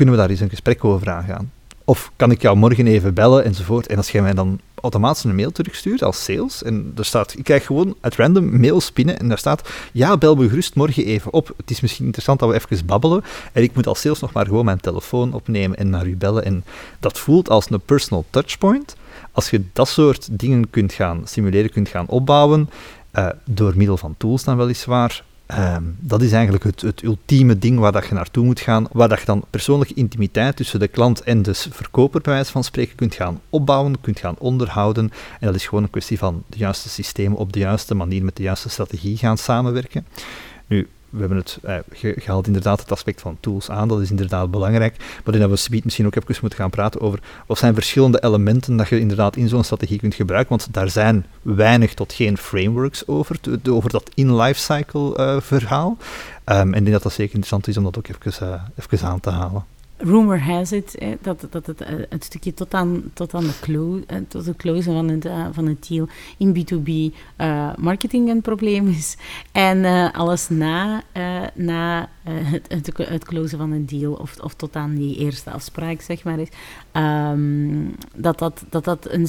[0.00, 1.52] kunnen we daar eens een gesprek over aangaan?
[1.84, 3.86] Of kan ik jou morgen even bellen enzovoort.
[3.86, 7.44] En als jij mij dan automatisch een mail terugstuurt als sales, en er staat, ik
[7.44, 11.32] krijg gewoon uit random mails binnen en daar staat, ja, bel me gerust morgen even
[11.32, 11.52] op.
[11.56, 13.24] Het is misschien interessant dat we even babbelen.
[13.52, 16.44] En ik moet als sales nog maar gewoon mijn telefoon opnemen en naar u bellen.
[16.44, 16.64] En
[17.00, 18.96] dat voelt als een personal touchpoint.
[19.32, 22.70] Als je dat soort dingen kunt gaan simuleren, kunt gaan opbouwen,
[23.14, 25.22] uh, door middel van tools dan weliswaar,
[25.58, 29.08] Um, dat is eigenlijk het, het, ultieme ding waar dat je naartoe moet gaan, waar
[29.08, 32.96] dat je dan persoonlijke intimiteit tussen de klant en de verkoper, bij wijze van spreken,
[32.96, 35.10] kunt gaan opbouwen, kunt gaan onderhouden.
[35.40, 38.36] En dat is gewoon een kwestie van de juiste systemen op de juiste manier met
[38.36, 40.06] de juiste strategie gaan samenwerken.
[40.66, 41.76] Nu, we hebben het eh,
[42.16, 44.96] gehaald inderdaad het aspect van tools aan, dat is inderdaad belangrijk.
[44.98, 48.76] Maar dan hebben we misschien ook even moeten gaan praten over wat zijn verschillende elementen
[48.76, 53.06] dat je inderdaad in zo'n strategie kunt gebruiken, want daar zijn weinig tot geen frameworks
[53.06, 53.36] over,
[53.68, 55.96] over dat in-lifecycle uh, verhaal.
[56.44, 59.08] Um, en ik denk dat dat zeker interessant is om dat ook even, uh, even
[59.08, 59.64] aan te halen
[60.02, 63.96] rumor has it dat, dat het, uh, het stukje tot aan, tot aan de, clo
[63.96, 67.14] uh, tot de close van het, uh, van deal in B2B
[67.76, 69.16] marketing een probleem is.
[69.52, 71.02] En alles na,
[71.54, 72.08] na
[72.68, 76.38] het, het, closen van een deal of, of tot aan die eerste afspraak, zeg maar,
[76.38, 76.48] is,
[76.92, 79.28] um, dat dat, dat, dat een,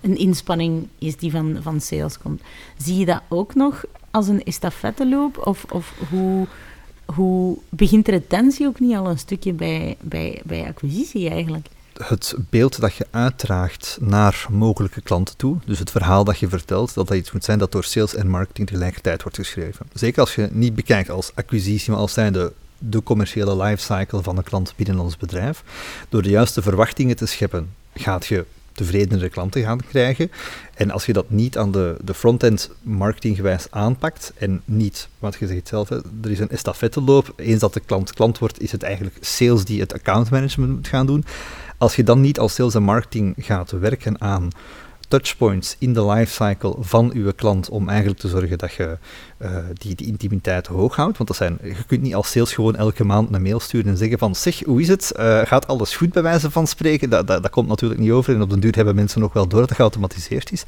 [0.00, 2.42] een inspanning is die van, van sales komt.
[2.76, 5.46] Zie je dat ook nog als een estafetteloop?
[5.46, 6.46] Of, of hoe
[7.14, 11.66] hoe begint retentie ook niet al een stukje bij, bij, bij acquisitie eigenlijk?
[12.06, 16.94] Het beeld dat je uitdraagt naar mogelijke klanten toe, dus het verhaal dat je vertelt,
[16.94, 19.86] dat dat iets moet zijn dat door sales en marketing tegelijkertijd wordt geschreven.
[19.92, 24.42] Zeker als je niet bekijkt als acquisitie, maar als zijnde de commerciële lifecycle van een
[24.42, 25.62] klant binnen ons bedrijf.
[26.08, 28.44] Door de juiste verwachtingen te scheppen, gaat je
[28.78, 30.30] tevredenere klanten gaan krijgen.
[30.74, 35.46] En als je dat niet aan de, de front-end marketinggewijs aanpakt en niet, wat je
[35.46, 37.32] zegt zelf, er is een estafetteloop.
[37.36, 40.88] Eens dat de klant klant wordt, is het eigenlijk sales die het account management moet
[40.88, 41.24] gaan doen.
[41.78, 44.50] Als je dan niet als sales en marketing gaat werken aan
[45.08, 48.98] touchpoints in de lifecycle van uw klant om eigenlijk te zorgen dat je
[49.38, 51.16] uh, die, die intimiteit hoog houdt.
[51.16, 53.96] Want dat zijn, je kunt niet als sales gewoon elke maand een mail sturen en
[53.96, 55.12] zeggen van zeg, hoe is het?
[55.18, 57.10] Uh, gaat alles goed bij wijze van spreken?
[57.10, 59.46] Dat, dat, dat komt natuurlijk niet over en op den duur hebben mensen nog wel
[59.48, 60.64] door dat het geautomatiseerd is.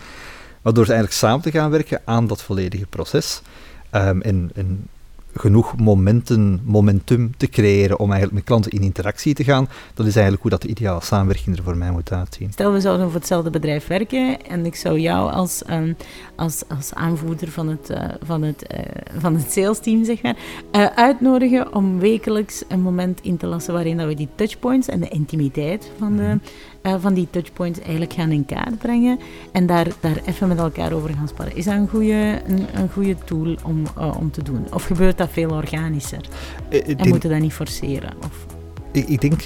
[0.63, 3.43] Maar door eigenlijk samen te gaan werken aan dat volledige proces
[3.91, 4.89] en, en
[5.35, 9.69] genoeg momenten, momentum te creëren om eigenlijk met klanten in interactie te gaan.
[9.95, 12.53] Dat is eigenlijk hoe dat de ideale samenwerking er voor mij moet uitzien.
[12.53, 15.97] Stel, we zouden voor hetzelfde bedrijf werken en ik zou jou als, um,
[16.37, 18.81] als, als aanvoerder van het, uh, van het, uh,
[19.19, 20.37] van het sales team zeg maar,
[20.73, 25.01] uh, uitnodigen om wekelijks een moment in te lassen waarin dat we die touchpoints en
[25.01, 26.41] de intimiteit van de, mm
[26.83, 29.19] uh, van die touchpoints eigenlijk gaan in kaart brengen
[29.53, 31.57] en daar, daar even met elkaar over gaan sparren.
[31.57, 34.67] Is dat een goede, een, een goede tool om, uh, om te doen?
[34.73, 36.29] Of gebeurt dat veel organischer.
[36.69, 38.13] Ik, en moeten dat niet forceren.
[38.25, 38.47] Of...
[38.93, 39.43] Ik, ik denk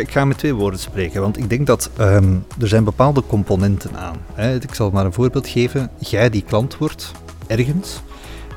[0.00, 3.96] ik ga met twee woorden spreken, want ik denk dat ehm, er zijn bepaalde componenten
[3.96, 4.16] aan.
[4.32, 4.54] Hè.
[4.54, 5.90] Ik zal maar een voorbeeld geven.
[5.98, 7.12] Jij die klant wordt
[7.46, 8.00] ergens.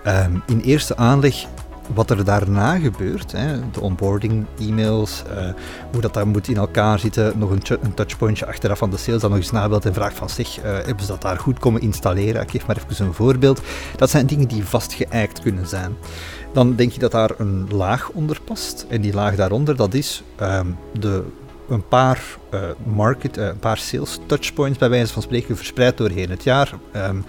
[0.08, 1.46] Um, in eerste aanleg
[1.94, 5.50] wat er daarna gebeurt, hè, de onboarding, e-mails, uh,
[5.92, 9.22] hoe dat daar moet in elkaar zitten, nog een, een, touchpointje achteraf van de sales,
[9.22, 11.82] dan nog eens nabelt en vraagt van zich, uh, hebben ze dat daar goed komen
[11.82, 12.42] installeren?
[12.42, 13.62] Ik geef maar even een voorbeeld.
[13.96, 15.96] Dat zijn dingen die vastgeëikt kunnen zijn.
[16.54, 18.86] Dan denk je dat daar een laag onder past.
[18.90, 21.24] En die laag daaronder, dat is um, de
[21.70, 26.44] een paar uh, market, een paar sales touchpoints bij wijze van spreken verspreid doorheen het
[26.44, 26.74] jaar.
[26.96, 27.26] Um,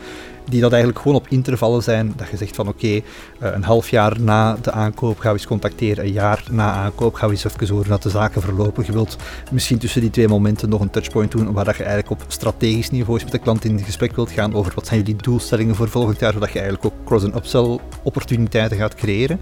[0.49, 2.13] die dat eigenlijk gewoon op intervallen zijn.
[2.17, 3.01] Dat je zegt van oké, uh,
[3.39, 6.05] een half jaar na de aankoop gaan we eens contacteren.
[6.05, 8.85] Een jaar na aankoop gaan we eens even horen dat de zaken verlopen.
[8.87, 9.17] Je wilt
[9.51, 12.91] misschien tussen die twee momenten nog een touchpoint doen waar dat je eigenlijk op strategisch
[12.91, 16.19] niveau met de klant in gesprek wilt gaan over wat zijn jullie doelstellingen voor volgend
[16.19, 19.41] jaar, zodat je eigenlijk ook cross- en upsell opportuniteiten gaat creëren.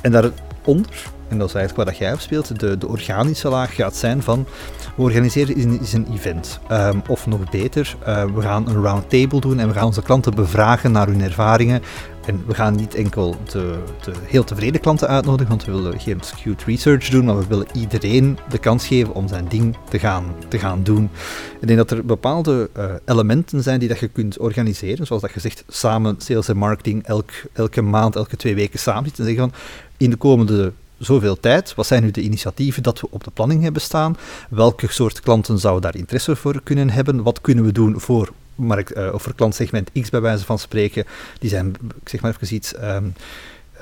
[0.00, 0.12] En
[0.64, 4.46] daaronder en dat is eigenlijk wat jij speelt, de, de organische laag gaat zijn van
[4.96, 6.60] we organiseren is een, is een event.
[6.70, 10.34] Um, of nog beter, uh, we gaan een roundtable doen en we gaan onze klanten
[10.34, 11.82] bevragen naar hun ervaringen.
[12.26, 16.20] En we gaan niet enkel de, de heel tevreden klanten uitnodigen, want we willen geen
[16.20, 20.24] skewed research doen, maar we willen iedereen de kans geven om zijn ding te gaan,
[20.48, 21.10] te gaan doen.
[21.60, 25.32] Ik denk dat er bepaalde uh, elementen zijn die dat je kunt organiseren, zoals dat
[25.32, 29.30] je zegt, samen sales en marketing elk, elke maand, elke twee weken samen zitten en
[29.34, 29.60] zeggen van
[29.96, 31.74] in de komende zoveel tijd.
[31.74, 34.16] Wat zijn nu de initiatieven dat we op de planning hebben staan?
[34.50, 37.22] Welke soort klanten zouden daar interesse voor kunnen hebben?
[37.22, 41.04] Wat kunnen we doen voor markt, uh, of voor klantsegment X bij wijze van spreken?
[41.38, 42.74] Die zijn, ik zeg maar even iets.
[42.82, 43.14] Um,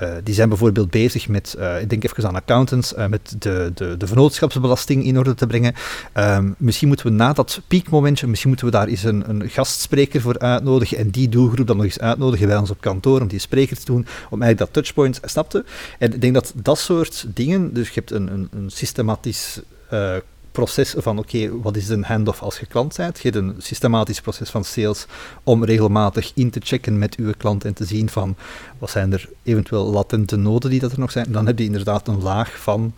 [0.02, 3.96] uh, die zijn bijvoorbeeld bezig met, uh, ik denk even aan accountants, met de, de,
[3.96, 5.74] de vennootschapsbelasting in orde te brengen.
[6.14, 10.20] Um, misschien moeten we na dat piekmomentje, misschien moeten we daar eens een, een gastspreker
[10.20, 13.38] voor uitnodigen en die doelgroep dan nog eens uitnodigen bij ons op kantoor om die
[13.38, 15.64] spreker te doen, om eigenlijk dat touchpoint, snapte?
[15.98, 19.60] En ik denk dat dat soort dingen, dus je hebt een, een, een systematisch
[20.60, 23.20] proces van oké, wat is een handoff als je klant bent?
[23.20, 25.06] Je hebt een systematisch proces van sales
[25.42, 28.36] om regelmatig in te checken met uw klant en te zien van
[28.78, 31.26] wat zijn er eventueel latente noden die dat er nog zijn.
[31.32, 32.94] dan heb je inderdaad een laag van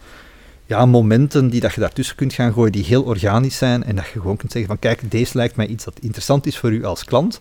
[0.67, 4.07] ja, momenten die dat je daartussen kunt gaan gooien die heel organisch zijn en dat
[4.07, 6.85] je gewoon kunt zeggen van kijk, deze lijkt mij iets dat interessant is voor u
[6.85, 7.41] als klant.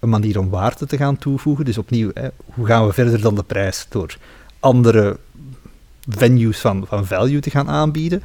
[0.00, 1.64] Een manier om waarde te gaan toevoegen.
[1.64, 4.16] Dus opnieuw, hè, hoe gaan we verder dan de prijs door
[4.60, 5.16] andere
[6.08, 8.22] venues van, van value te gaan aanbieden.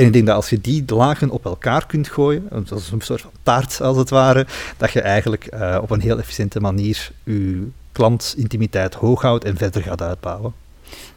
[0.00, 3.20] En ik denk dat als je die lagen op elkaar kunt gooien, als een soort
[3.20, 7.72] van taart als het ware, dat je eigenlijk uh, op een heel efficiënte manier je
[7.92, 10.52] klantintimiteit hoog houdt en verder gaat uitbouwen.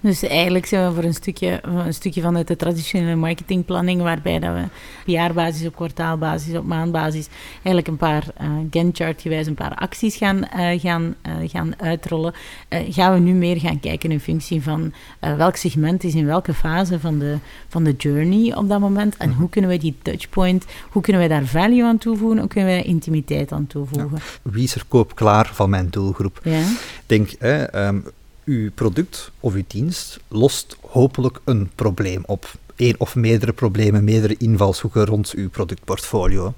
[0.03, 4.53] Dus eigenlijk zijn we voor een stukje, een stukje vanuit de traditionele marketingplanning, waarbij dat
[4.53, 9.75] we op jaarbasis, op kwartaalbasis, op maandbasis eigenlijk een paar uh, Gantt-chart gewijs een paar
[9.75, 12.33] acties gaan, uh, gaan, uh, gaan uitrollen.
[12.69, 16.99] gaan we nu meer gaan kijken in functie van welk segment is in welke fase
[16.99, 17.37] van de,
[17.67, 21.27] van de journey op dat moment en hoe kunnen we die touchpoint, hoe kunnen we
[21.27, 24.09] daar value aan toevoegen, hoe kunnen we daar intimiteit aan toevoegen.
[24.13, 24.51] Ja.
[24.51, 26.39] Wie is er koopklaar van mijn doelgroep?
[26.43, 26.63] Ja.
[27.05, 28.03] Denk, um,
[28.45, 32.51] uw product of uw dienst lost hopelijk een probleem op.
[32.75, 36.53] Eén of meerdere problemen, meerdere invalshoeken rond uw productportfolio.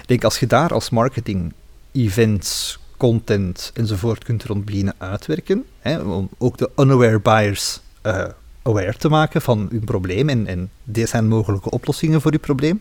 [0.00, 1.52] Ik denk als je daar als marketing,
[1.92, 8.24] events, content enzovoort kunt rond beginnen uitwerken, hè, om ook de unaware buyers uh,
[8.62, 12.80] aware te maken van uw probleem en dit zijn mogelijke oplossingen voor uw probleem.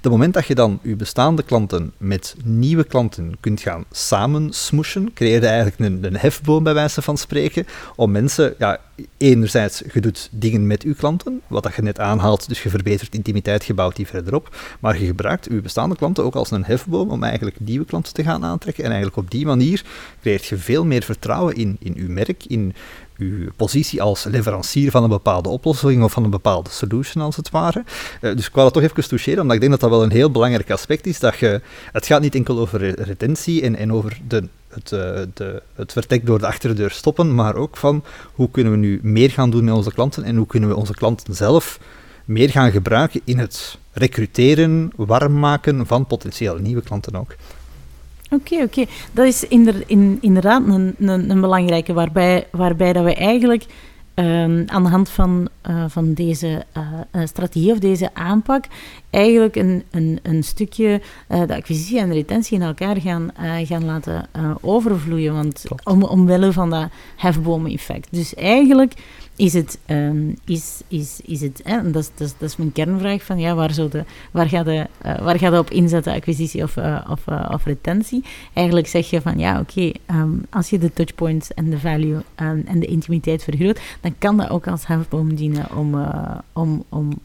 [0.00, 5.40] De moment dat je dan uw bestaande klanten met nieuwe klanten kunt gaan samensmoeshen, creëer
[5.40, 7.66] je eigenlijk een, een hefboom bij wijze van spreken,
[7.96, 8.80] om mensen, ja,
[9.16, 13.14] enerzijds, je doet dingen met uw klanten, wat dat je net aanhaalt, dus je verbetert
[13.14, 16.64] intimiteit, je bouwt die verder op, maar je gebruikt uw bestaande klanten ook als een
[16.64, 19.84] hefboom om eigenlijk nieuwe klanten te gaan aantrekken en eigenlijk op die manier
[20.20, 22.74] creëert je veel meer vertrouwen in, in uw merk, in
[23.18, 27.45] uw positie als leverancier van een bepaalde oplossing of van een bepaalde solution, als het
[27.52, 27.80] Uh,
[28.20, 30.30] dus ik wou dat toch even toucheren, omdat ik denk dat dat wel een heel
[30.30, 31.18] belangrijk aspect is.
[31.18, 31.60] Dat je,
[31.92, 35.00] het gaat niet enkel over retentie en, en over de, het, uh,
[35.34, 38.04] de, het vertrek door de achterdeur stoppen, maar ook van
[38.34, 40.94] hoe kunnen we nu meer gaan doen met onze klanten en hoe kunnen we onze
[40.94, 41.78] klanten zelf
[42.24, 47.34] meer gaan gebruiken in het recruteren, warm maken van potentiële nieuwe klanten ook.
[48.30, 48.84] Oké, oké.
[49.12, 49.44] Dat is
[50.20, 53.64] inderdaad een, een, een, belangrijke, waarbij, waarbij dat we eigenlijk
[54.16, 58.64] um, aan de hand van, uh, van deze uh, strategie of deze aanpak
[59.10, 63.30] eigenlijk een, een, een stukje de acquisitie en de retentie in elkaar gaan,
[63.64, 64.28] gaan laten
[64.60, 68.08] overvloeien, want om, omwille van dat hefbomen-effect.
[68.10, 68.92] Dus eigenlijk
[69.36, 73.22] is het, ehm, is, is, is het hè, dat, is, dat, is, dat mijn kernvraag
[73.22, 76.62] van ja, waar, zou de, waar, ga je, uh, waar ga je op inzetten, acquisitie
[76.62, 78.24] of, uh, of, uh, of retentie?
[78.52, 82.62] Eigenlijk zeg je van ja, oké, um, als je de touchpoints en de value um,
[82.66, 86.06] en de intimiteit vergroot, dan kan dat ook als hefboom dienen om,
[86.52, 87.20] om, om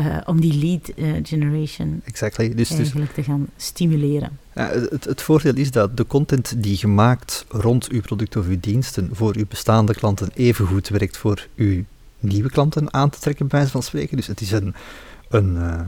[0.00, 2.54] uh, om die lead uh, generation exactly.
[2.54, 4.38] dus, eigenlijk dus, te gaan stimuleren.
[4.54, 8.60] Ja, het, het, voordeel is dat de content die gemaakt rond uw product of uw
[8.60, 11.84] diensten voor uw bestaande klanten even goed werkt voor uw
[12.18, 14.16] nieuwe klanten aan te trekken, bij wijze van spreken.
[14.16, 14.74] Dus het is een,
[15.28, 15.80] een uh,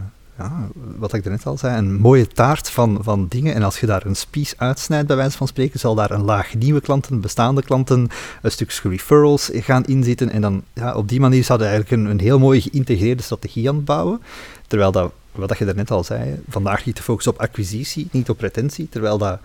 [0.42, 3.54] ja, wat ik net al zei, een mooie taart van, van dingen.
[3.54, 6.54] En als je daar een spies uitsnijdt, bij wijze van spreken, zal daar een laag
[6.54, 8.08] nieuwe klanten, bestaande klanten,
[8.42, 10.30] een stukje referrals gaan inzitten.
[10.30, 13.84] En dan ja, op die manier zouden eigenlijk een, een heel mooie geïntegreerde strategie aan
[13.84, 14.20] bouwen.
[14.66, 18.40] Terwijl dat, wat je daarnet al zei, vandaag niet te focussen op acquisitie, niet op
[18.40, 19.38] retentie, terwijl dat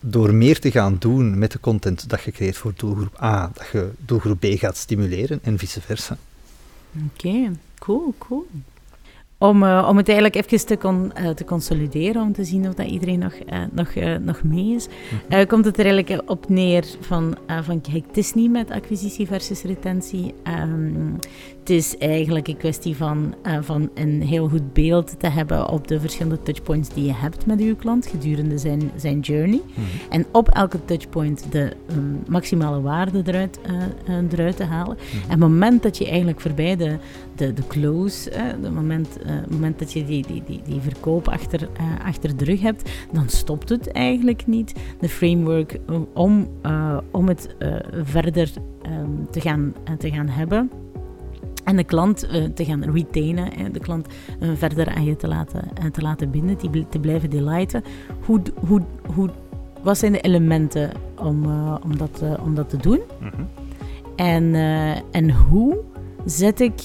[0.00, 3.66] door meer te gaan doen met de content dat je creëert voor doelgroep A, dat
[3.72, 6.16] je doelgroep B gaat stimuleren en vice versa.
[7.06, 8.46] Oké, cool, cool.
[9.40, 12.74] Om, uh, om het eigenlijk even te, con, uh, te consolideren, om te zien of
[12.74, 15.46] dat iedereen nog, uh, nog, nog mee is, mm-hmm.
[15.46, 19.62] komt het er eigenlijk op neer van, van kijk, het is niet met acquisitie versus
[19.62, 20.34] retentie.
[20.62, 21.18] Um,
[21.68, 26.00] het is eigenlijk een kwestie van, van een heel goed beeld te hebben op de
[26.00, 29.60] verschillende touchpoints die je hebt met je klant gedurende zijn, zijn journey.
[29.64, 29.84] Mm-hmm.
[30.10, 33.58] En op elke touchpoint de um, maximale waarde eruit,
[34.30, 34.96] eruit te halen.
[34.96, 35.22] Mm-hmm.
[35.22, 36.96] En het moment dat je eigenlijk voorbij de,
[37.36, 39.18] de, de close, het moment
[39.50, 41.68] moment dat je die, die, die, die verkoop achter,
[42.04, 44.74] achter de rug hebt, dan stopt het eigenlijk niet.
[45.00, 45.80] De framework
[46.14, 46.48] om,
[47.10, 47.56] om het
[48.02, 48.50] verder
[48.86, 50.70] um, te, gaan, te gaan hebben.
[51.68, 54.06] En de klant te gaan retainen, de klant
[54.54, 57.82] verder aan je te laten, te laten binden, die te blijven delighten.
[58.24, 58.82] Hoe, hoe,
[59.14, 59.28] hoe,
[59.82, 61.44] wat zijn de elementen om,
[61.84, 63.00] om, dat, om dat te doen?
[63.20, 63.48] Mm -hmm.
[64.16, 64.54] en,
[65.10, 65.78] en hoe
[66.24, 66.80] zet ik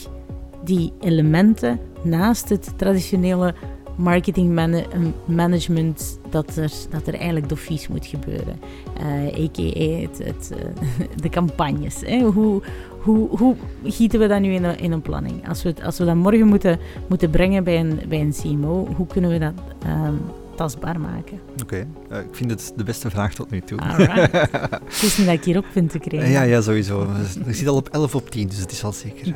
[0.63, 3.53] die elementen naast het traditionele
[3.95, 4.79] marketing
[5.25, 8.59] management dat er, dat er eigenlijk dofies moet gebeuren.
[9.01, 10.01] Uh, eh, a.k.a.
[10.01, 12.01] Het, het, uh, de campagnes.
[12.05, 12.19] Hè?
[12.19, 12.61] Hoe,
[13.01, 15.47] hoe, hoe gieten we dat nu in een, in een planning?
[15.47, 19.07] Als we, als we dat morgen moeten, moeten brengen bij een, bij een CMO, hoe
[19.07, 19.53] kunnen we dat
[19.85, 20.21] um,
[20.55, 21.39] tastbaar maken?
[21.51, 21.87] Oké, okay.
[22.11, 23.79] uh, ik vind het de beste vraag tot nu toe.
[23.81, 26.29] het is niet dat ik hierop vind te krijgen.
[26.29, 27.07] Ja, ja, sowieso.
[27.45, 29.33] Ik zit al op 11 op 10, dus het is al zeker.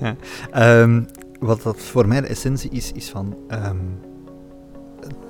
[0.00, 0.16] Ja.
[0.82, 1.06] Um,
[1.40, 3.98] wat dat voor mij de essentie is, is van um,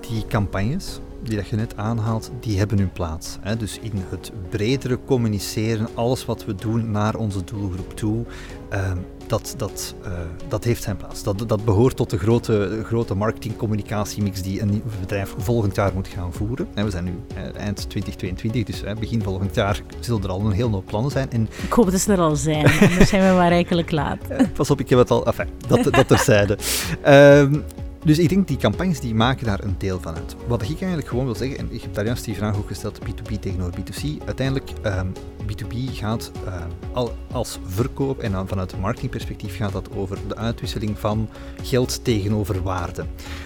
[0.00, 3.38] die campagnes die dat je net aanhaalt, die hebben hun plaats.
[3.40, 3.56] Hè?
[3.56, 8.24] Dus in het bredere communiceren, alles wat we doen naar onze doelgroep toe,
[8.72, 10.12] um, dat, dat, uh,
[10.48, 11.22] dat heeft zijn plaats.
[11.22, 16.32] Dat, dat behoort tot de grote, grote marketing-communicatiemix die een bedrijf volgend jaar moet gaan
[16.32, 16.68] voeren.
[16.74, 20.52] En we zijn nu uh, eind 2022, dus begin volgend jaar zullen er al een
[20.52, 21.30] heel hoop plannen zijn.
[21.30, 24.18] En ik hoop dat ze er al zijn, anders zijn we maar eigenlijk laat.
[24.56, 25.26] Pas op, ik heb het al...
[25.26, 26.58] Enfin, dat, dat terzijde.
[27.06, 27.64] um,
[28.06, 30.36] dus ik denk die campagnes die maken daar een deel van uit.
[30.46, 32.98] Wat ik eigenlijk gewoon wil zeggen, en ik heb daar juist die vraag ook gesteld,
[33.00, 34.24] B2B tegenover B2C.
[34.24, 35.12] Uiteindelijk, um,
[35.46, 40.98] B2B gaat uh, al, als verkoop en dan vanuit marketingperspectief gaat dat over de uitwisseling
[40.98, 41.28] van
[41.62, 43.04] geld tegenover waarde.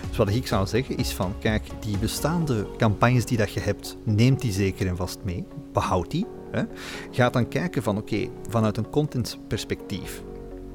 [0.09, 3.96] Dus wat ik zou zeggen is van, kijk, die bestaande campagnes die dat je hebt,
[4.05, 6.27] neemt die zeker en vast mee, behoud die.
[6.51, 6.62] Hè.
[7.11, 10.23] Ga dan kijken van, oké, vanuit een contentperspectief,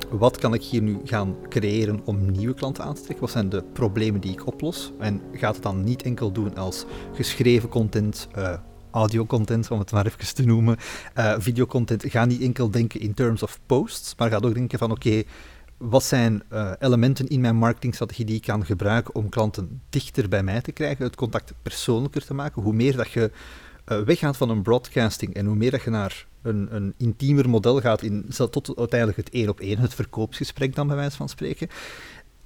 [0.09, 3.25] wat kan ik hier nu gaan creëren om nieuwe klanten aan te trekken?
[3.25, 4.91] Wat zijn de problemen die ik oplos?
[4.99, 8.53] En gaat het dan niet enkel doen als geschreven content, uh,
[8.91, 10.77] audio-content, om het maar even te noemen,
[11.17, 12.03] uh, videocontent.
[12.07, 15.23] Ga niet enkel denken in terms of posts, maar ga ook denken van oké,
[15.77, 20.43] wat zijn uh, elementen in mijn marketingstrategie die ik kan gebruiken om klanten dichter bij
[20.43, 22.61] mij te krijgen, het contact persoonlijker te maken.
[22.61, 23.31] Hoe meer dat je
[23.85, 28.01] weggaat van een broadcasting en hoe meer dat je naar een, een intiemer model gaat,
[28.01, 31.67] in, tot uiteindelijk het één op één, het verkoopsgesprek dan bij wijze van spreken.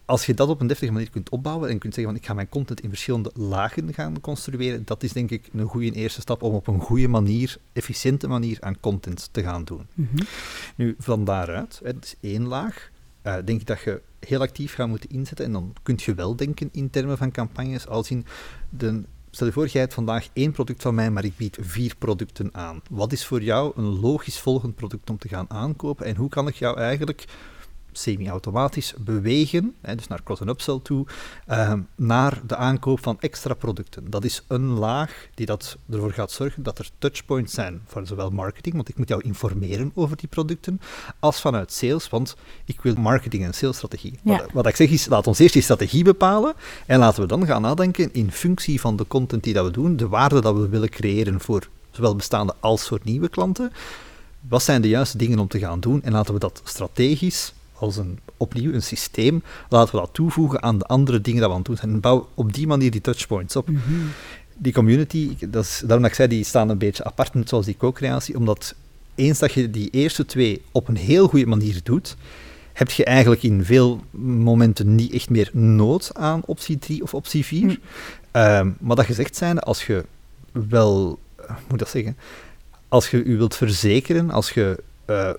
[0.06, 2.34] Als je dat op een deftige manier kunt opbouwen en kunt zeggen van ik ga
[2.34, 6.44] mijn content in verschillende lagen gaan construeren, dat is denk ik een goede eerste stap
[6.44, 9.88] om op een goede manier, efficiënte manier aan content te gaan doen.
[9.94, 10.28] Mm -hmm.
[10.76, 12.90] Nu, van daaruit, het is één laag,
[13.24, 16.36] uh, denk ik dat je heel actief gaat moeten inzetten en dan kun je wel
[16.36, 18.26] denken in termen van campagnes als in
[18.70, 21.96] de Stel je voor, jij hebt vandaag één product van mij, maar ik bied vier
[21.98, 22.82] producten aan.
[22.90, 26.48] Wat is voor jou een logisch volgend product om te gaan aankopen en hoe kan
[26.48, 27.26] ik jou eigenlijk
[28.02, 31.06] semi-automatisch bewegen, hè, dus naar cross- en upsell toe,
[31.50, 34.10] uh, naar de aankoop van extra producten.
[34.10, 38.30] Dat is een laag die dat ervoor gaat zorgen dat er touchpoints zijn voor zowel
[38.30, 40.82] marketing, want ik moet jou informeren over die producten,
[41.20, 42.36] als vanuit sales, want
[42.66, 44.20] ik wil marketing en salesstrategie.
[44.24, 44.38] Ja.
[44.38, 46.54] Wat, wat, ik zeg is, laat ons eerst die strategie bepalen
[46.86, 49.96] en laten we dan gaan nadenken in functie van de content die dat we doen,
[49.96, 53.72] de waarde dat we willen creëren voor zowel bestaande als voor nieuwe klanten
[54.48, 57.98] wat zijn de juiste dingen om te gaan doen en laten we dat strategisch als
[57.98, 61.62] een, opnieuw een systeem, laten we dat toevoegen aan de andere dingen dat we aan
[61.62, 61.92] het doen zijn.
[61.92, 63.70] En bouw op die manier die touchpoints op.
[63.70, 63.80] Mhm.
[64.58, 67.66] Die community, dat is, daarom dat ik zei, die staan een beetje apart, net zoals
[67.66, 68.76] die co-creatie, omdat
[69.16, 72.16] eens dat je die eerste twee op een heel goede manier doet,
[72.74, 77.46] heb je eigenlijk in veel momenten niet echt meer nood aan optie 3 of optie
[77.46, 77.62] 4.
[77.62, 77.76] Hm.
[78.32, 80.06] Ehm, maar dat gezegd zijnde, als je
[80.52, 82.18] wel, eh, hoe moet dat zeggen,
[82.88, 85.30] als je je wilt verzekeren, als je eh,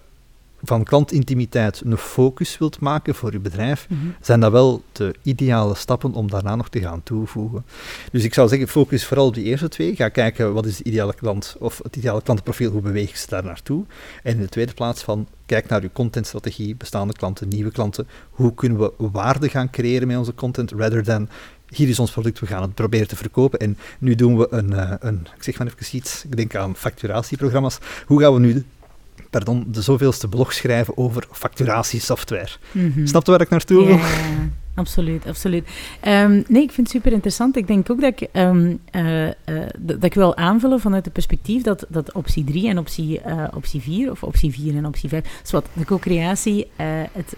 [0.62, 4.00] van klantintimiteit een focus wilt maken voor je bedrijf, Mhm.
[4.20, 7.64] zijn dat wel de ideale stappen om daarna nog te gaan toevoegen.
[8.12, 9.96] Dus ik zou zeggen, focus vooral op die eerste twee.
[9.96, 13.44] Ga kijken wat is de ideale klant, of het ideale klantenprofiel, hoe beweeg je daar
[13.44, 13.84] naartoe.
[14.22, 18.08] En in de tweede plaats van, kijk naar je contentstrategie, bestaande klanten, nieuwe klanten.
[18.30, 21.28] Hoe kunnen we waarde gaan creëren met onze content, rather than
[21.68, 23.58] hier is ons product, we gaan het proberen te verkopen.
[23.58, 26.76] En nu doen we een, eh, een ik zeg maar even iets, ik denk aan
[26.76, 27.78] facturatieprogramma's.
[28.06, 28.64] Hoe gaan we nu,
[29.30, 32.50] pardon, de zoveelste blog schrijven over facturatiesoftware?
[32.72, 33.06] Mhm.
[33.06, 33.98] Snap je waar ik naartoe wil?
[34.80, 35.68] Absoluut, absoluut.
[36.00, 37.56] Ehm, nee, ik vind het super interessant.
[37.56, 42.12] Ik denk ook dat ik, d- dat ik wil aanvullen vanuit het perspectief dat, dat
[42.12, 45.66] optie 3 en optie, eh, optie 4, of optie 4 en optie 5, is wat
[45.72, 46.70] de co-creatie,
[47.12, 47.34] het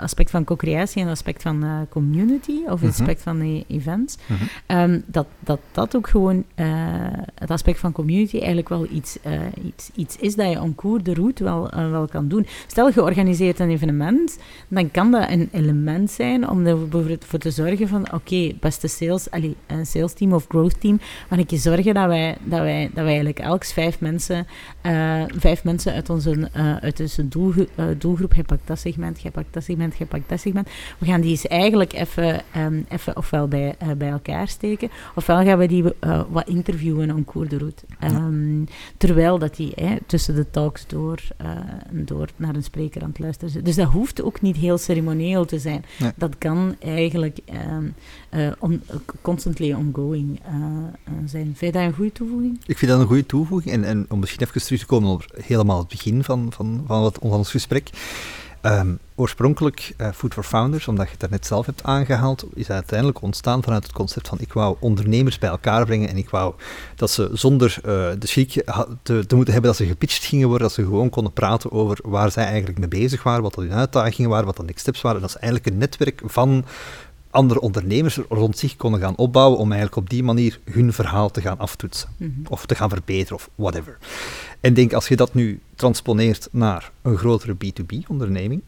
[0.00, 3.00] aspect van co-creatie en het aspect van community, of het Mhm.
[3.00, 4.42] aspect van de events, Mhm.
[4.66, 6.44] Ehm, dat, dat dat ook gewoon
[7.34, 9.16] het aspect van community eigenlijk wel iets,
[9.64, 12.46] iets, iets is dat je cours de route wel, wel kan doen.
[12.66, 14.38] Stel, je organiseert een evenement,
[14.68, 18.88] dan kan dat een element zijn om er bijvoorbeeld voor te zorgen van, oké, beste
[18.88, 22.84] sales, allee, een sales team of growth team, maar ik zorgen dat wij, dat wij,
[22.84, 24.46] dat wij eigenlijk elk vijf mensen,
[24.80, 27.26] eh, vijf mensen uit onze, eh, uit onze
[27.76, 30.68] eh, doelgroep, je pakt dat segment, je pakt dat segment, je pakt dat segment,
[30.98, 35.58] we gaan die eens eigenlijk even, ehm, even ofwel bij, bij elkaar steken, ofwel gaan
[35.58, 35.84] we die
[36.28, 37.84] wat interviewen en cours de route.
[37.98, 38.64] Ehm,
[38.96, 41.20] terwijl dat die eh, tussen de talks door,
[41.90, 43.64] door naar een spreker aan het luisteren zit.
[43.64, 45.84] Dus dat hoeft ook niet heel ceremonieel te zijn.
[45.98, 46.12] Nee.
[46.16, 47.38] Dat kan eigenlijk
[48.30, 48.82] eh, on-
[49.22, 50.54] constantly ongoing eh,
[51.04, 51.44] eh, zijn.
[51.56, 52.60] Vind je dat een goede toevoeging?
[52.66, 53.74] Ik vind dat een goede toevoeging.
[53.74, 57.12] En, en om misschien even terug te komen op helemaal het begin van, van, van,
[57.20, 57.90] van ons gesprek.
[58.64, 63.22] Ehm, oorspronkelijk eh, Food for Founders, omdat je het daarnet zelf hebt aangehaald, is uiteindelijk
[63.22, 66.54] ontstaan vanuit het concept van ik wou ondernemers bij elkaar brengen en ik wou
[66.96, 67.82] dat ze zonder eh,
[68.18, 68.50] de schrik
[69.02, 71.98] te, te moeten hebben dat ze gepitcht gingen worden, dat ze gewoon konden praten over
[72.02, 75.20] waar zij eigenlijk mee bezig waren, wat hun uitdagingen waren, wat de next steps waren.
[75.20, 76.64] Dat ze eigenlijk een netwerk van
[77.30, 81.40] andere ondernemers rond zich konden gaan opbouwen om eigenlijk op die manier hun verhaal te
[81.40, 82.30] gaan aftoetsen Mhm.
[82.48, 83.98] of te gaan verbeteren of whatever.
[84.64, 88.62] En denk, als je dat nu transponeert naar een grotere B2B-onderneming,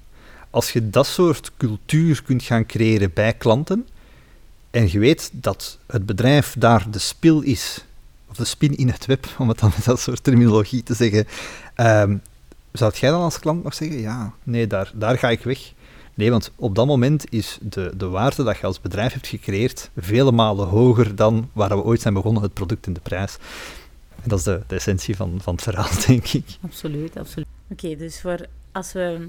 [0.51, 3.87] als je dat soort cultuur kunt gaan creëren bij klanten,
[4.71, 7.85] en je weet dat het bedrijf daar de spil is,
[8.31, 11.27] of de spin in het web, om het dan met dat soort terminologie te zeggen,
[11.75, 12.17] ehm,
[12.73, 15.73] zou jij dan als klant nog zeggen, ja, nee, daar, daar ga ik weg?
[16.15, 19.91] Nee, want op dat moment is de, de waarde dat je als bedrijf hebt gecreëerd
[19.97, 23.37] vele malen hoger dan waar we ooit zijn begonnen, het product en de prijs.
[24.31, 26.45] Dat is de, de essentie van, van het verhaal, denk ik.
[26.63, 27.47] Absoluut, absoluut.
[27.71, 29.29] Oké, dus voor als we,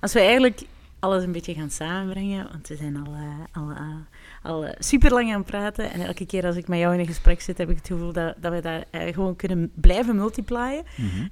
[0.00, 0.60] als we eigenlijk
[0.98, 3.86] alles een beetje gaan samenbrengen, want we zijn al, eh, al, eh,
[4.42, 5.90] al eh, super lang aan het praten.
[5.92, 8.12] En elke keer als ik met jou in een gesprek zit, heb ik het gevoel
[8.12, 10.84] dat, dat we daar gewoon kunnen blijven multiplyen.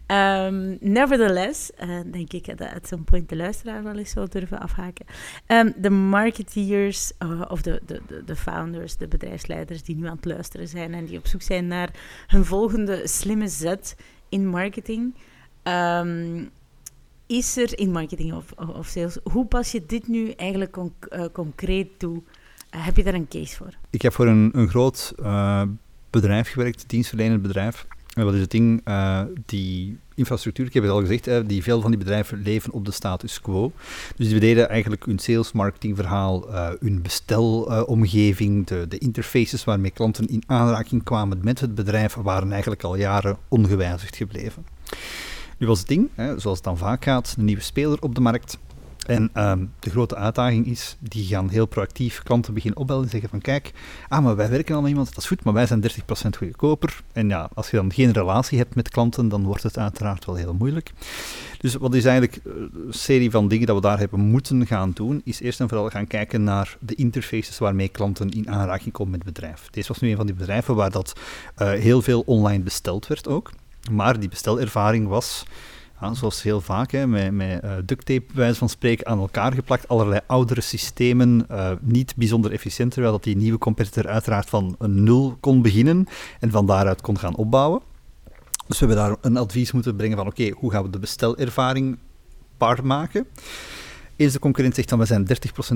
[0.06, 4.60] Ehm, nevertheless, eh, denk ik dat at some point de luisteraar wel eens zou durven
[4.60, 5.06] afhaken.
[5.46, 10.16] Ehm, de marketeers, eh, of de, de, de, de founders, de bedrijfsleiders die nu aan
[10.16, 11.90] het luisteren zijn en die op zoek zijn naar
[12.26, 13.96] hun volgende slimme zet
[14.28, 15.14] in marketing.
[15.62, 16.44] Ehm,
[17.26, 20.76] is er in marketing of, of, sales, hoe pas je dit nu eigenlijk
[21.08, 22.22] eh, concreet toe?
[22.70, 23.74] Eh, heb je daar een case voor?
[23.90, 25.62] Ik heb voor een, een groot eh,
[26.10, 27.86] bedrijf gewerkt, dienstverlenend bedrijf.
[28.14, 28.82] En wat is het ding?
[29.46, 32.90] Die infrastructuur, ik heb het al gezegd, die veel van die bedrijven leven op de
[32.90, 33.72] status quo.
[34.16, 40.26] Dus die deden eigenlijk hun sales marketing verhaal, hun bestelomgeving, de, de interfaces waarmee klanten
[40.26, 44.64] in aanraking kwamen met het bedrijf, waren eigenlijk al jaren ongewijzigd gebleven.
[45.56, 48.20] Nu was het ding, hè, zoals het dan vaak gaat, een nieuwe speler op de
[48.20, 48.58] markt.
[49.06, 53.28] En ehm, de grote uitdaging is, die gaan heel proactief klanten beginnen opbellen en zeggen
[53.28, 53.72] van kijk,
[54.08, 57.00] ah, maar wij werken al met iemand, dat is goed, maar wij zijn 30% goedkoper.
[57.12, 60.34] En ja, als je dan geen relatie hebt met klanten, dan wordt het uiteraard wel
[60.34, 60.92] heel moeilijk.
[61.58, 62.52] Dus wat is eigenlijk eh,
[62.86, 65.88] een serie van dingen dat we daar hebben moeten gaan doen, is eerst en vooral
[65.88, 69.68] gaan kijken naar de interfaces waarmee klanten in aanraking komen met het bedrijf.
[69.70, 71.20] Deze was nu een van die bedrijven waar dat
[71.54, 73.52] eh, heel veel online besteld werd ook.
[73.90, 75.44] Maar die bestelervaring was,
[76.12, 79.88] zoals heel vaak, hè, met, met uh, duct tape, wijze van spreken, aan elkaar geplakt.
[79.88, 85.02] Allerlei oudere systemen, uh, niet bijzonder efficiënt, terwijl dat die nieuwe competitor uiteraard van een
[85.02, 86.06] nul kon beginnen
[86.40, 87.80] en van daaruit kon gaan opbouwen.
[88.66, 91.98] Dus we hebben daar een advies moeten brengen van oké, hoe gaan we de bestelervaring
[92.56, 93.26] par maken?
[94.16, 95.30] Eens de concurrent zegt dan we zijn 30%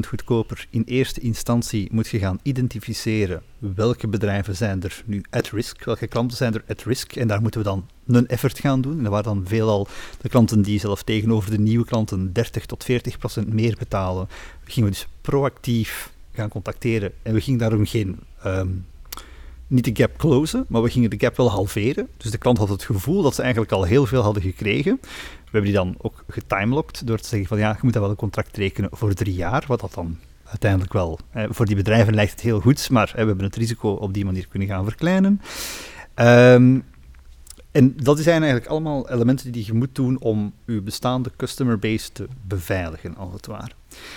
[0.08, 5.84] goedkoper, in eerste instantie moet je gaan identificeren welke bedrijven zijn er nu at risk,
[5.84, 8.96] welke klanten zijn er at risk en daar moeten we dan een effort gaan doen.
[8.96, 9.88] En dat waren dan veelal
[10.20, 12.86] de klanten die zelf tegenover de nieuwe klanten 30 tot
[13.44, 14.28] 40% meer betalen.
[14.64, 18.86] Gingen we dus proactief gaan contacteren en we gingen daarom geen um,
[19.70, 22.08] niet de gap closen, maar we gingen de gap wel halveren.
[22.16, 25.00] Dus de klant had het gevoel dat ze eigenlijk al heel veel hadden gekregen.
[25.50, 28.10] We hebben die dan ook getimelocked door te zeggen van ja, je moet dan wel
[28.10, 32.30] een contract rekenen voor drie jaar, wat dat dan uiteindelijk wel, voor die bedrijven lijkt
[32.30, 35.40] het heel goed, maar we hebben het risico op die manier kunnen gaan verkleinen.
[36.14, 36.84] Um,
[37.70, 42.12] en dat zijn eigenlijk allemaal elementen die je moet doen om je bestaande customer base
[42.12, 43.72] te beveiligen, als het ware.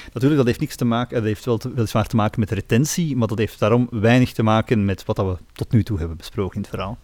[0.06, 3.16] Natuurlijk, dat heeft niks te maken, dat heeft wel te, weliswaar te maken met retentie,
[3.16, 6.56] maar dat heeft daarom weinig te maken met wat we tot nu toe hebben besproken
[6.56, 6.98] in het verhaal.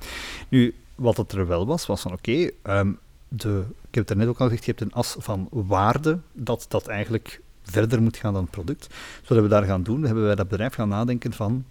[0.47, 2.91] Nu, wat het er wel was, was van oké, ehm,
[3.27, 6.65] de, ik heb het net ook al gezegd, je hebt een as van waarde dat,
[6.67, 8.87] dat eigenlijk verder moet gaan dan het product.
[8.87, 10.03] Dus wat hebben we daar gaan doen?
[10.03, 11.65] Hebben bij dat bedrijf gaan nadenken van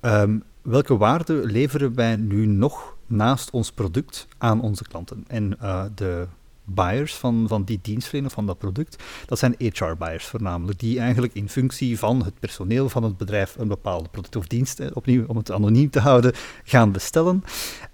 [0.00, 5.24] um, welke waarde leveren wij nu nog naast ons product aan onze klanten.
[5.26, 6.26] En uh, de
[6.66, 11.48] buyers van, van die dienstverlener, van dat product, dat zijn HR-buyers voornamelijk, die eigenlijk in
[11.48, 15.36] functie van het personeel van het bedrijf een bepaalde product of dienst, eh, opnieuw om
[15.36, 16.32] het anoniem te houden,
[16.64, 17.44] gaan bestellen.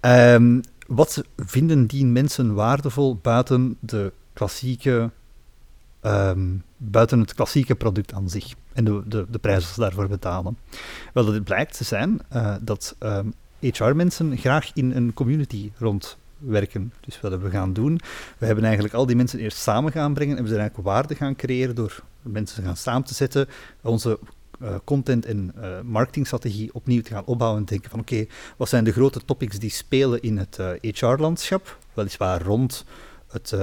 [0.01, 5.11] Um, wat vinden die mensen waardevol buiten de klassieke
[6.01, 10.57] um, buiten het klassieke product aan zich en de, de, de prijzen ze daarvoor betalen.
[11.13, 12.95] Wel, het blijkt te zijn uh, dat
[13.59, 16.93] HR-mensen graag in een community rondwerken.
[16.99, 17.99] Dus wat hebben we gaan doen?
[18.37, 21.15] We hebben eigenlijk al die mensen eerst samen gaan brengen en we zijn eigenlijk waarde
[21.15, 23.47] gaan creëren door mensen gaan samen te zetten,
[23.81, 24.19] onze
[24.61, 28.25] uh, content- en uh, marketingstrategie opnieuw te gaan opbouwen en denken van oké,
[28.57, 31.77] wat zijn de grote topics die spelen in het HR-landschap?
[31.93, 32.85] Weliswaar rond
[33.33, 33.59] het, uh,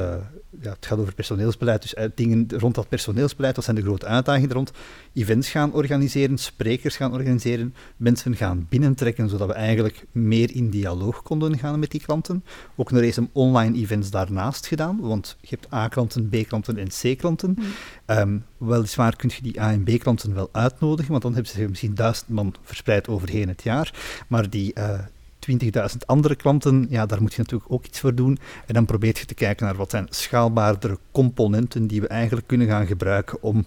[0.61, 4.53] ja, het gaat over personeelsbeleid, dus dingen rond dat personeelsbeleid, dat zijn de grote uitdagingen
[4.53, 4.73] rond.
[5.15, 11.23] Events gaan organiseren, sprekers gaan organiseren, mensen gaan binnentrekken, zodat we eigenlijk meer in dialoog
[11.23, 12.45] konden gaan met die klanten.
[12.77, 17.57] Ook nog eens een online events daarnaast gedaan, want je hebt A-klanten, B-klanten en C-klanten.
[17.59, 18.17] Mm.
[18.17, 21.95] Um, weliswaar kun je die A- en B-klanten wel uitnodigen, want dan hebben ze misschien
[21.95, 23.95] duizend man verspreid overheen het jaar,
[24.29, 24.73] maar die...
[24.79, 24.99] Uh,
[25.41, 28.39] 20.000 andere klanten, ja, daar moet je natuurlijk ook iets voor doen.
[28.67, 32.67] En dan probeer je te kijken naar wat zijn schaalbaardere componenten die we eigenlijk kunnen
[32.67, 33.67] gaan gebruiken om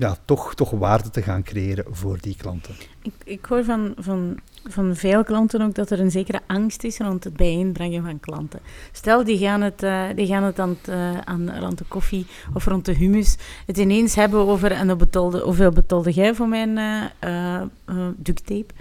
[0.00, 2.74] ja, toch, toch waarde te gaan creëren voor die klanten.
[3.02, 4.38] Ik, ik hoor van, van,
[4.68, 8.60] van veel klanten ook dat er een zekere angst is rond het bijeenbrengen van klanten.
[8.92, 12.64] Stel, die gaan het, uh, die gaan het aan, uh, aan rond de koffie of
[12.64, 13.36] rond de humus
[13.66, 16.78] het ineens hebben over en betolde, hoeveel betolde jij voor mijn
[17.24, 17.62] uh,
[18.16, 18.74] duct tape?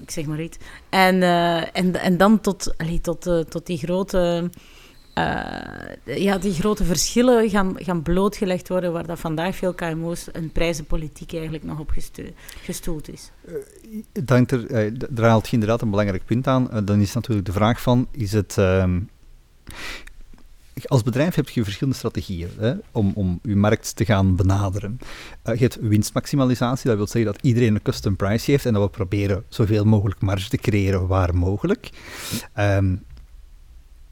[0.00, 0.56] Ik zeg maar iets.
[0.88, 4.50] En, uh, en, en dan tot, allee, tot, uh, tot die grote...
[5.18, 10.52] Uh, ja, die grote verschillen gaan, gaan blootgelegd worden, waar dat vandaag veel KMO's een
[10.52, 11.92] prijzenpolitiek eigenlijk nog op
[12.62, 13.30] gestoeld is.
[14.12, 16.84] Dank er, daar haalt je inderdaad een belangrijk punt aan.
[16.84, 18.56] dan is natuurlijk de vraag van, is het...
[20.74, 24.98] Ehm, als bedrijf heb je verschillende strategieën hè, om, om je markt te gaan benaderen.
[25.44, 28.82] Uh, je hebt winstmaximalisatie, dat wil zeggen dat iedereen een custom price heeft en dat
[28.82, 31.90] we proberen zoveel mogelijk marge te creëren waar mogelijk.
[32.58, 33.02] Um,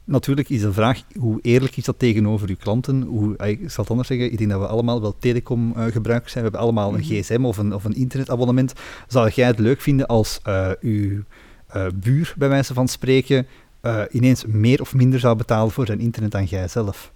[0.03, 3.01] natuurlijk is de vraag, hoe eerlijk is dat tegenover uw klanten?
[3.01, 6.43] Hoe, eh, ik zal het anders zeggen, ik denk dat we allemaal wel telecom-gebruikers zijn.
[6.43, 7.21] We hebben allemaal een mhm.
[7.21, 8.73] gsm of een, of een internetabonnement.
[9.07, 11.23] Zou jij het leuk vinden als uh, uw
[11.75, 13.47] uh, buur, bij wijze van spreken,
[13.85, 17.11] uh, ineens meer of minder zou betalen voor zijn internet dan jij zelf.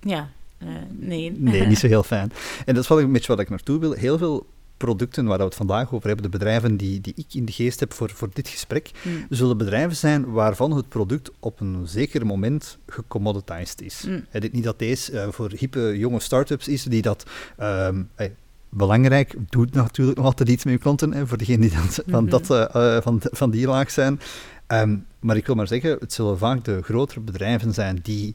[0.00, 0.30] Ja,
[0.62, 1.32] uh, nee.
[1.38, 2.32] Nee, niet zo heel fijn.
[2.66, 3.92] En dat is wel een beetje wat ik naartoe wil.
[3.92, 7.44] Heel veel producten waar we het vandaag over hebben, de bedrijven die, die ik in
[7.44, 9.26] de geest heb voor, voor dit gesprek, mm.
[9.28, 14.04] zullen bedrijven zijn waarvan het product op een zeker moment gecommoditized is.
[14.08, 14.24] Mm.
[14.28, 17.26] He, niet dat deze uh, voor hippe jonge start-ups is die dat
[17.60, 18.34] um, hey,
[18.68, 22.14] belangrijk, doet natuurlijk nog altijd iets met je klanten, hè, voor degenen die van, mm
[22.14, 22.28] -hmm.
[22.28, 24.20] dat, uh, van, van die laag zijn.
[24.66, 28.34] Um, maar ik wil maar zeggen, het zullen vaak de grotere bedrijven zijn die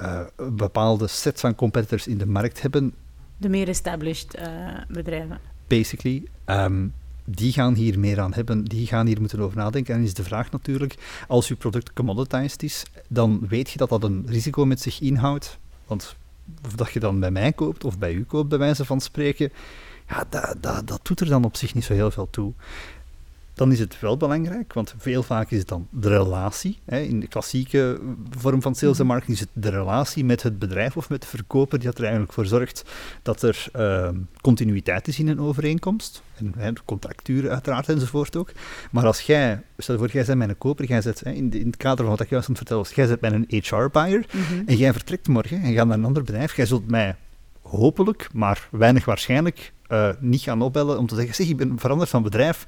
[0.00, 0.20] uh,
[0.52, 2.94] bepaalde sets van competitors in de markt hebben.
[3.36, 4.44] De meer established uh,
[4.88, 5.38] bedrijven.
[5.66, 6.22] Basically.
[6.46, 6.92] Um,
[7.24, 9.94] die gaan hier meer aan hebben, die gaan hier moeten over nadenken.
[9.94, 14.02] En is de vraag natuurlijk, als uw product commoditized is, dan weet je dat dat
[14.04, 15.58] een risico met zich inhoudt.
[15.86, 16.16] Want
[16.64, 19.52] of dat je dan bij mij koopt of bij u koopt, bij wijze van spreken,
[20.08, 22.52] ja, dat, dat, dat doet er dan op zich niet zo heel veel toe.
[23.54, 26.78] Dan is het wel belangrijk, want veel vaak is het dan de relatie.
[26.84, 26.98] Hè.
[26.98, 28.00] In de klassieke
[28.30, 31.26] vorm van sales en marketing is het de relatie met het bedrijf of met de
[31.26, 32.84] verkoper die er eigenlijk voor zorgt
[33.22, 34.08] dat er uh,
[34.40, 36.22] continuïteit is in een overeenkomst.
[36.34, 38.52] En hè, contracturen uiteraard enzovoort ook.
[38.90, 41.76] Maar als jij, stel voor, jij bent mijn koper, jij zet, hè, in, in, het
[41.76, 44.76] kader van wat ik juist aan het vertellen was, jij zet mijn HR-buyer mm en
[44.76, 47.16] jij vertrekt morgen en gaat naar een ander bedrijf, jij zult mij
[47.62, 52.10] hopelijk, maar weinig waarschijnlijk, uh, niet gaan opbellen om te zeggen, zeg, ik ben veranderd
[52.10, 52.66] van bedrijf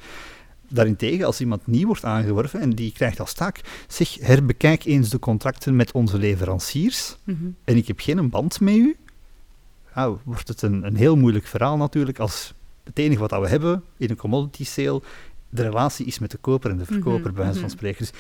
[0.69, 5.19] Daarentegen, als iemand nieuw wordt aangeworven en die krijgt als taak, zeg, herbekijk eens de
[5.19, 7.47] contracten met onze leveranciers mhm.
[7.64, 8.97] en ik heb geen band met u,
[9.95, 12.55] nou, wordt het een, een heel moeilijk verhaal natuurlijk als
[12.85, 15.03] het enige wat we hebben in een commodity sale
[15.49, 17.77] de relatie is met de koper en de verkoper, mm bij wijze van mhm.
[17.77, 17.99] spreken.
[17.99, 18.12] Dus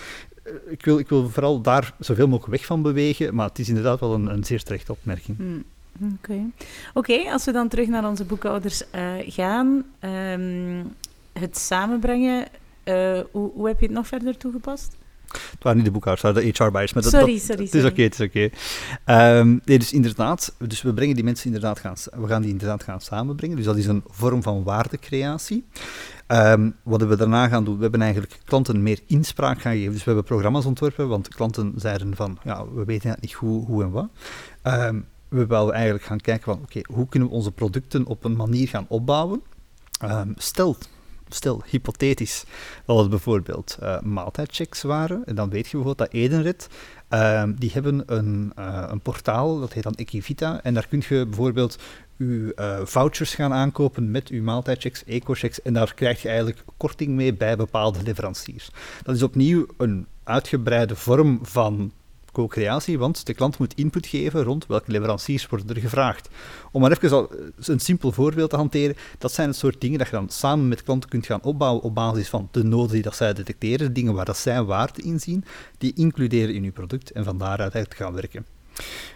[0.46, 3.68] uh, ik, wil, ik wil vooral daar zoveel mogelijk weg van bewegen, maar het is
[3.68, 5.38] inderdaad wel een, een zeer terechte opmerking.
[5.38, 5.64] Mm.
[6.14, 6.40] Oké,
[6.94, 7.28] okay.
[7.32, 9.84] als we dan terug naar onze boekhouders uh, gaan.
[10.00, 10.94] Um,
[11.38, 12.46] het samenbrengen,
[12.84, 14.96] uh, hoe, hoe heb je het nog verder toegepast?
[15.26, 16.90] Het waren niet de boekhouders, het waren de HR-buyers.
[16.90, 18.50] Sorry, dat, sorry, Het is oké, het is oké.
[19.04, 22.82] Ehm, nee, dus inderdaad, dus we brengen die mensen inderdaad gaan, we gaan die inderdaad
[22.82, 23.56] gaan samenbrengen.
[23.56, 25.64] Dus dat is een vorm van waardecreatie.
[26.28, 29.92] Um, wat we daarna gaan doen, we hebben eigenlijk klanten meer inspraak gaan geven.
[29.92, 33.82] Dus we hebben programma's ontworpen, want klanten zeiden van, ja, we weten niet hoe, hoe
[33.82, 34.08] en wat.
[34.62, 38.36] Um, we willen eigenlijk gaan kijken van, oké, hoe kunnen we onze producten op een
[38.36, 39.42] manier gaan opbouwen?
[40.04, 40.76] Um, stel,
[41.28, 42.44] stel, hypothetisch,
[42.86, 46.68] dat het bijvoorbeeld uh, maaltijdchecks waren, en dan weet je bijvoorbeeld dat Edenred,
[47.10, 51.26] uh, die hebben een, uh, een portaal, dat heet dan Equivita, en daar kun je
[51.26, 51.78] bijvoorbeeld
[52.18, 57.10] uw uh, vouchers gaan aankopen met uw maaltijdchecks, eco-checks, en daar krijg je eigenlijk korting
[57.10, 58.70] mee bij bepaalde leveranciers.
[59.02, 61.92] Dat is opnieuw een uitgebreide vorm van
[62.36, 66.28] co-creatie, want de klant moet input geven rond welke leveranciers worden er gevraagd.
[66.72, 70.12] Om maar even een simpel voorbeeld te hanteren, dat zijn het soort dingen dat je
[70.12, 73.32] dan samen met klanten kunt gaan opbouwen op basis van de noden die dat zij
[73.32, 75.44] detecteren, dingen waar dat zij waarde in zien,
[75.78, 78.46] die includeren in uw product en van daaruit eigenlijk gaan werken.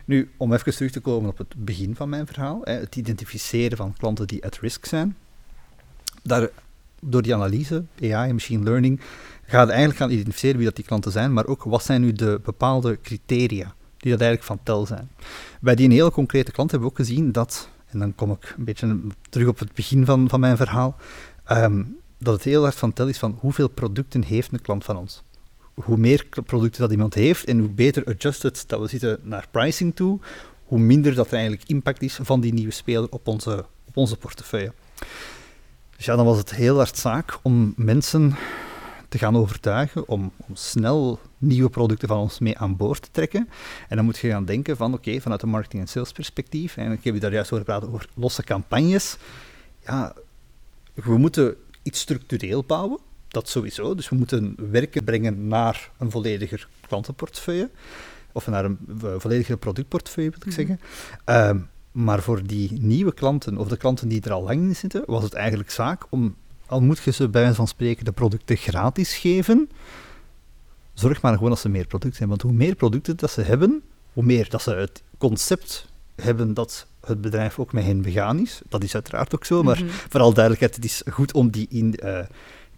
[0.04, 3.94] Nu, om even terug te komen op het begin van mijn verhaal, het identificeren van
[3.98, 5.16] klanten die at risk zijn.
[6.22, 6.48] Daar,
[7.00, 9.00] door die analyse, AI en machine learning,
[9.50, 12.40] gaat eigenlijk gaan identificeren wie dat die klanten zijn, maar ook wat zijn nu de
[12.44, 15.10] bepaalde criteria die dat eigenlijk van tel zijn.
[15.60, 18.64] Bij die hele concrete klant hebben we ook gezien dat, en dan kom ik een
[18.64, 20.96] beetje terug op het begin van, van mijn verhaal,
[21.50, 24.96] um, dat het heel erg van tel is van hoeveel producten heeft een klant van
[24.96, 25.22] ons.
[25.74, 29.96] Hoe meer producten dat iemand heeft en hoe beter adjusted dat we zitten naar pricing
[29.96, 30.18] toe,
[30.64, 34.16] hoe minder dat er eigenlijk impact is van die nieuwe speler op onze, op onze
[34.16, 34.72] portefeuille.
[35.96, 38.34] Dus ja, dan was het heel hard zaak om mensen
[39.10, 43.48] te gaan overtuigen om, om, snel nieuwe producten van ons mee aan boord te trekken.
[43.88, 47.04] En dan moet je gaan denken van, oké, vanuit een marketing- en salesperspectief, en ik
[47.04, 49.16] heb je daar juist over praten over losse campagnes,
[49.84, 50.14] ja,
[50.94, 52.98] we moeten iets structureel bouwen,
[53.28, 53.94] dat sowieso.
[53.94, 57.70] Dus we moeten werken brengen naar een vollediger klantenportefeuille,
[58.32, 58.78] of naar een
[59.18, 60.54] vollediger productportefeuille, wil ik mhm.
[60.54, 60.80] zeggen.
[61.24, 61.58] Ehm,
[61.92, 65.22] maar voor die nieuwe klanten, of de klanten die er al lang in zitten, was
[65.22, 66.36] het eigenlijk zaak om
[66.70, 69.70] al moet je ze bij wijze van spreken de producten gratis geven,
[70.94, 72.38] zorg maar gewoon dat ze meer producten hebben.
[72.38, 76.86] Want hoe meer producten dat ze hebben, hoe meer dat ze het concept hebben dat
[77.00, 78.60] het bedrijf ook met hen begaan is.
[78.68, 79.96] Dat is uiteraard ook zo, maar mm -hmm.
[80.08, 82.18] vooral duidelijkheid, het is goed om die, in, uh,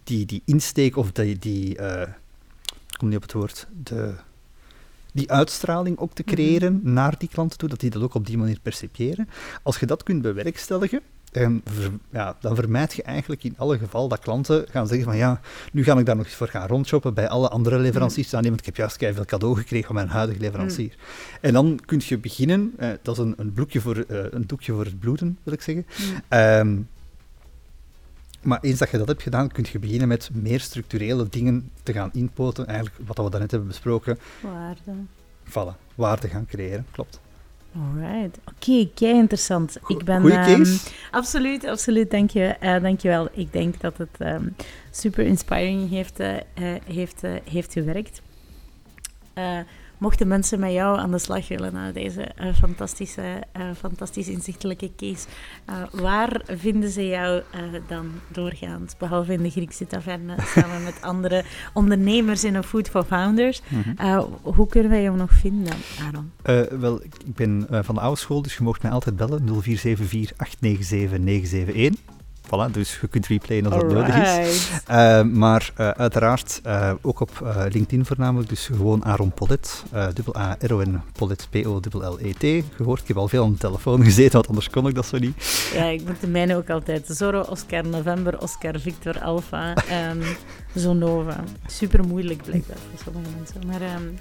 [0.04, 2.00] die, die insteek of die, die uh,
[2.90, 4.14] ik kom niet op het woord, de,
[5.12, 6.34] die uitstraling ook te mhm.
[6.34, 6.92] creëren mm -hmm.
[6.92, 9.28] naar die klanten toe, dat die dat ook op die manier percipiëren.
[9.62, 11.00] Als je dat kunt bewerkstelligen,
[11.32, 11.62] en
[12.10, 15.40] ja, dan vermijd je eigenlijk in alle geval dat klanten gaan zeggen van ja,
[15.72, 18.32] nu ga ik daar nog eens voor gaan rondshoppen bij alle andere leveranciers.
[18.32, 18.42] Mm.
[18.42, 20.94] want ik heb juist veel cadeau gekregen van mijn huidige leverancier.
[20.96, 21.38] Mm.
[21.40, 24.72] En dan kun je beginnen, eh, dat is een, een, bloekje voor, uh, een doekje
[24.72, 25.86] voor het bloeden, wil ik zeggen.
[26.30, 26.38] Mm.
[26.38, 26.88] Um,
[28.42, 31.92] maar eens dat je dat hebt gedaan, kun je beginnen met meer structurele dingen te
[31.92, 32.66] gaan inpoten.
[32.66, 34.18] Eigenlijk wat we daarnet hebben besproken.
[34.40, 34.92] Waarde.
[35.44, 37.20] Vallen, waarde gaan creëren, klopt.
[37.76, 38.38] Alright.
[38.44, 39.78] Oké, kei interessant.
[39.86, 40.76] ik ben, Goeie ehm,
[41.10, 42.10] absoluut, absoluut.
[42.10, 43.28] Dank je, uh, dank je wel.
[43.32, 44.56] Ik denk dat het um,
[44.90, 46.36] super inspiring heeft, uh,
[46.84, 48.22] heeft, heeft gewerkt
[50.02, 54.90] mochten mensen met jou aan de slag willen naar deze uh, fantastische, uh, fantastisch inzichtelijke
[54.96, 55.26] case,
[55.70, 57.42] uh, waar vinden ze jou
[57.88, 58.96] dan doorgaans?
[58.96, 63.62] Behalve in de Griekse taverne, samen met andere ondernemers in een Food for Founders.
[63.68, 64.22] Mhm.
[64.42, 66.30] hoe kunnen wij jou nog vinden, Aaron?
[66.80, 71.18] wel, ik ben van de oude school, dus je mocht mij altijd bellen, 0474 897
[71.18, 72.21] 971.
[72.52, 74.70] Voilà, dus je kunt replayen als dat nodig is.
[74.90, 77.30] Uh, maar uh, uiteraard uh, ook op
[77.68, 79.82] LinkedIn voornamelijk, dus gewoon Aaron Pollet,
[80.14, 82.64] dubbel A-R-O-N, Pollet, P-O-L-L-E-T.
[82.76, 85.18] Gehoord, ik heb al veel aan de telefoon gezeten, want anders kon ik dat zo
[85.18, 85.70] niet.
[85.74, 87.06] Ja, ik moet de mijne ook altijd.
[87.06, 89.74] Zorro, Oscar, November, Oscar, Victor, Alpha,
[90.10, 90.22] um,
[90.74, 91.44] Zonova.
[91.66, 93.66] Super moeilijk blijkbaar voor sommige mensen.
[93.66, 94.18] Maar um,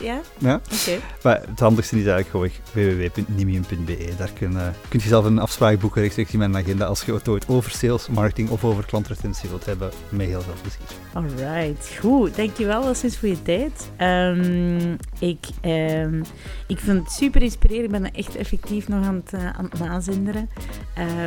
[0.00, 0.20] ja?
[0.38, 0.54] Ja.
[0.54, 0.74] Oké.
[0.74, 1.00] Okay.
[1.22, 4.14] Maar het handigste is eigenlijk gewoon www.nimium.be.
[4.16, 4.52] Daar kun,
[4.88, 7.70] kun je zelf een afspraak boeken rechtstreeks in mijn agenda als je het ooit over
[7.70, 9.90] sales, marketing of over klantretentie wilt hebben.
[10.08, 10.80] Met heel veel plezier.
[11.18, 12.36] Alright, goed.
[12.36, 13.90] Dankjewel alleszins voor je tijd.
[14.00, 16.22] Um, ik, um,
[16.66, 17.84] ik vind het super inspirerend.
[17.84, 20.48] Ik ben er echt effectief nog aan het, uh, aan het nazinderen.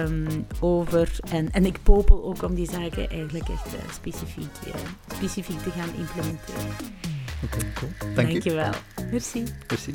[0.05, 4.73] Um, over, en, en ik popel ook om die zaken eigenlijk echt uh, specifiek, uh,
[5.15, 6.75] specifiek te gaan implementeren.
[7.43, 7.91] Oké, okay, cool.
[8.15, 8.71] Dank Dankjewel.
[8.71, 9.03] je.
[9.11, 9.43] Merci.
[9.67, 9.91] Merci.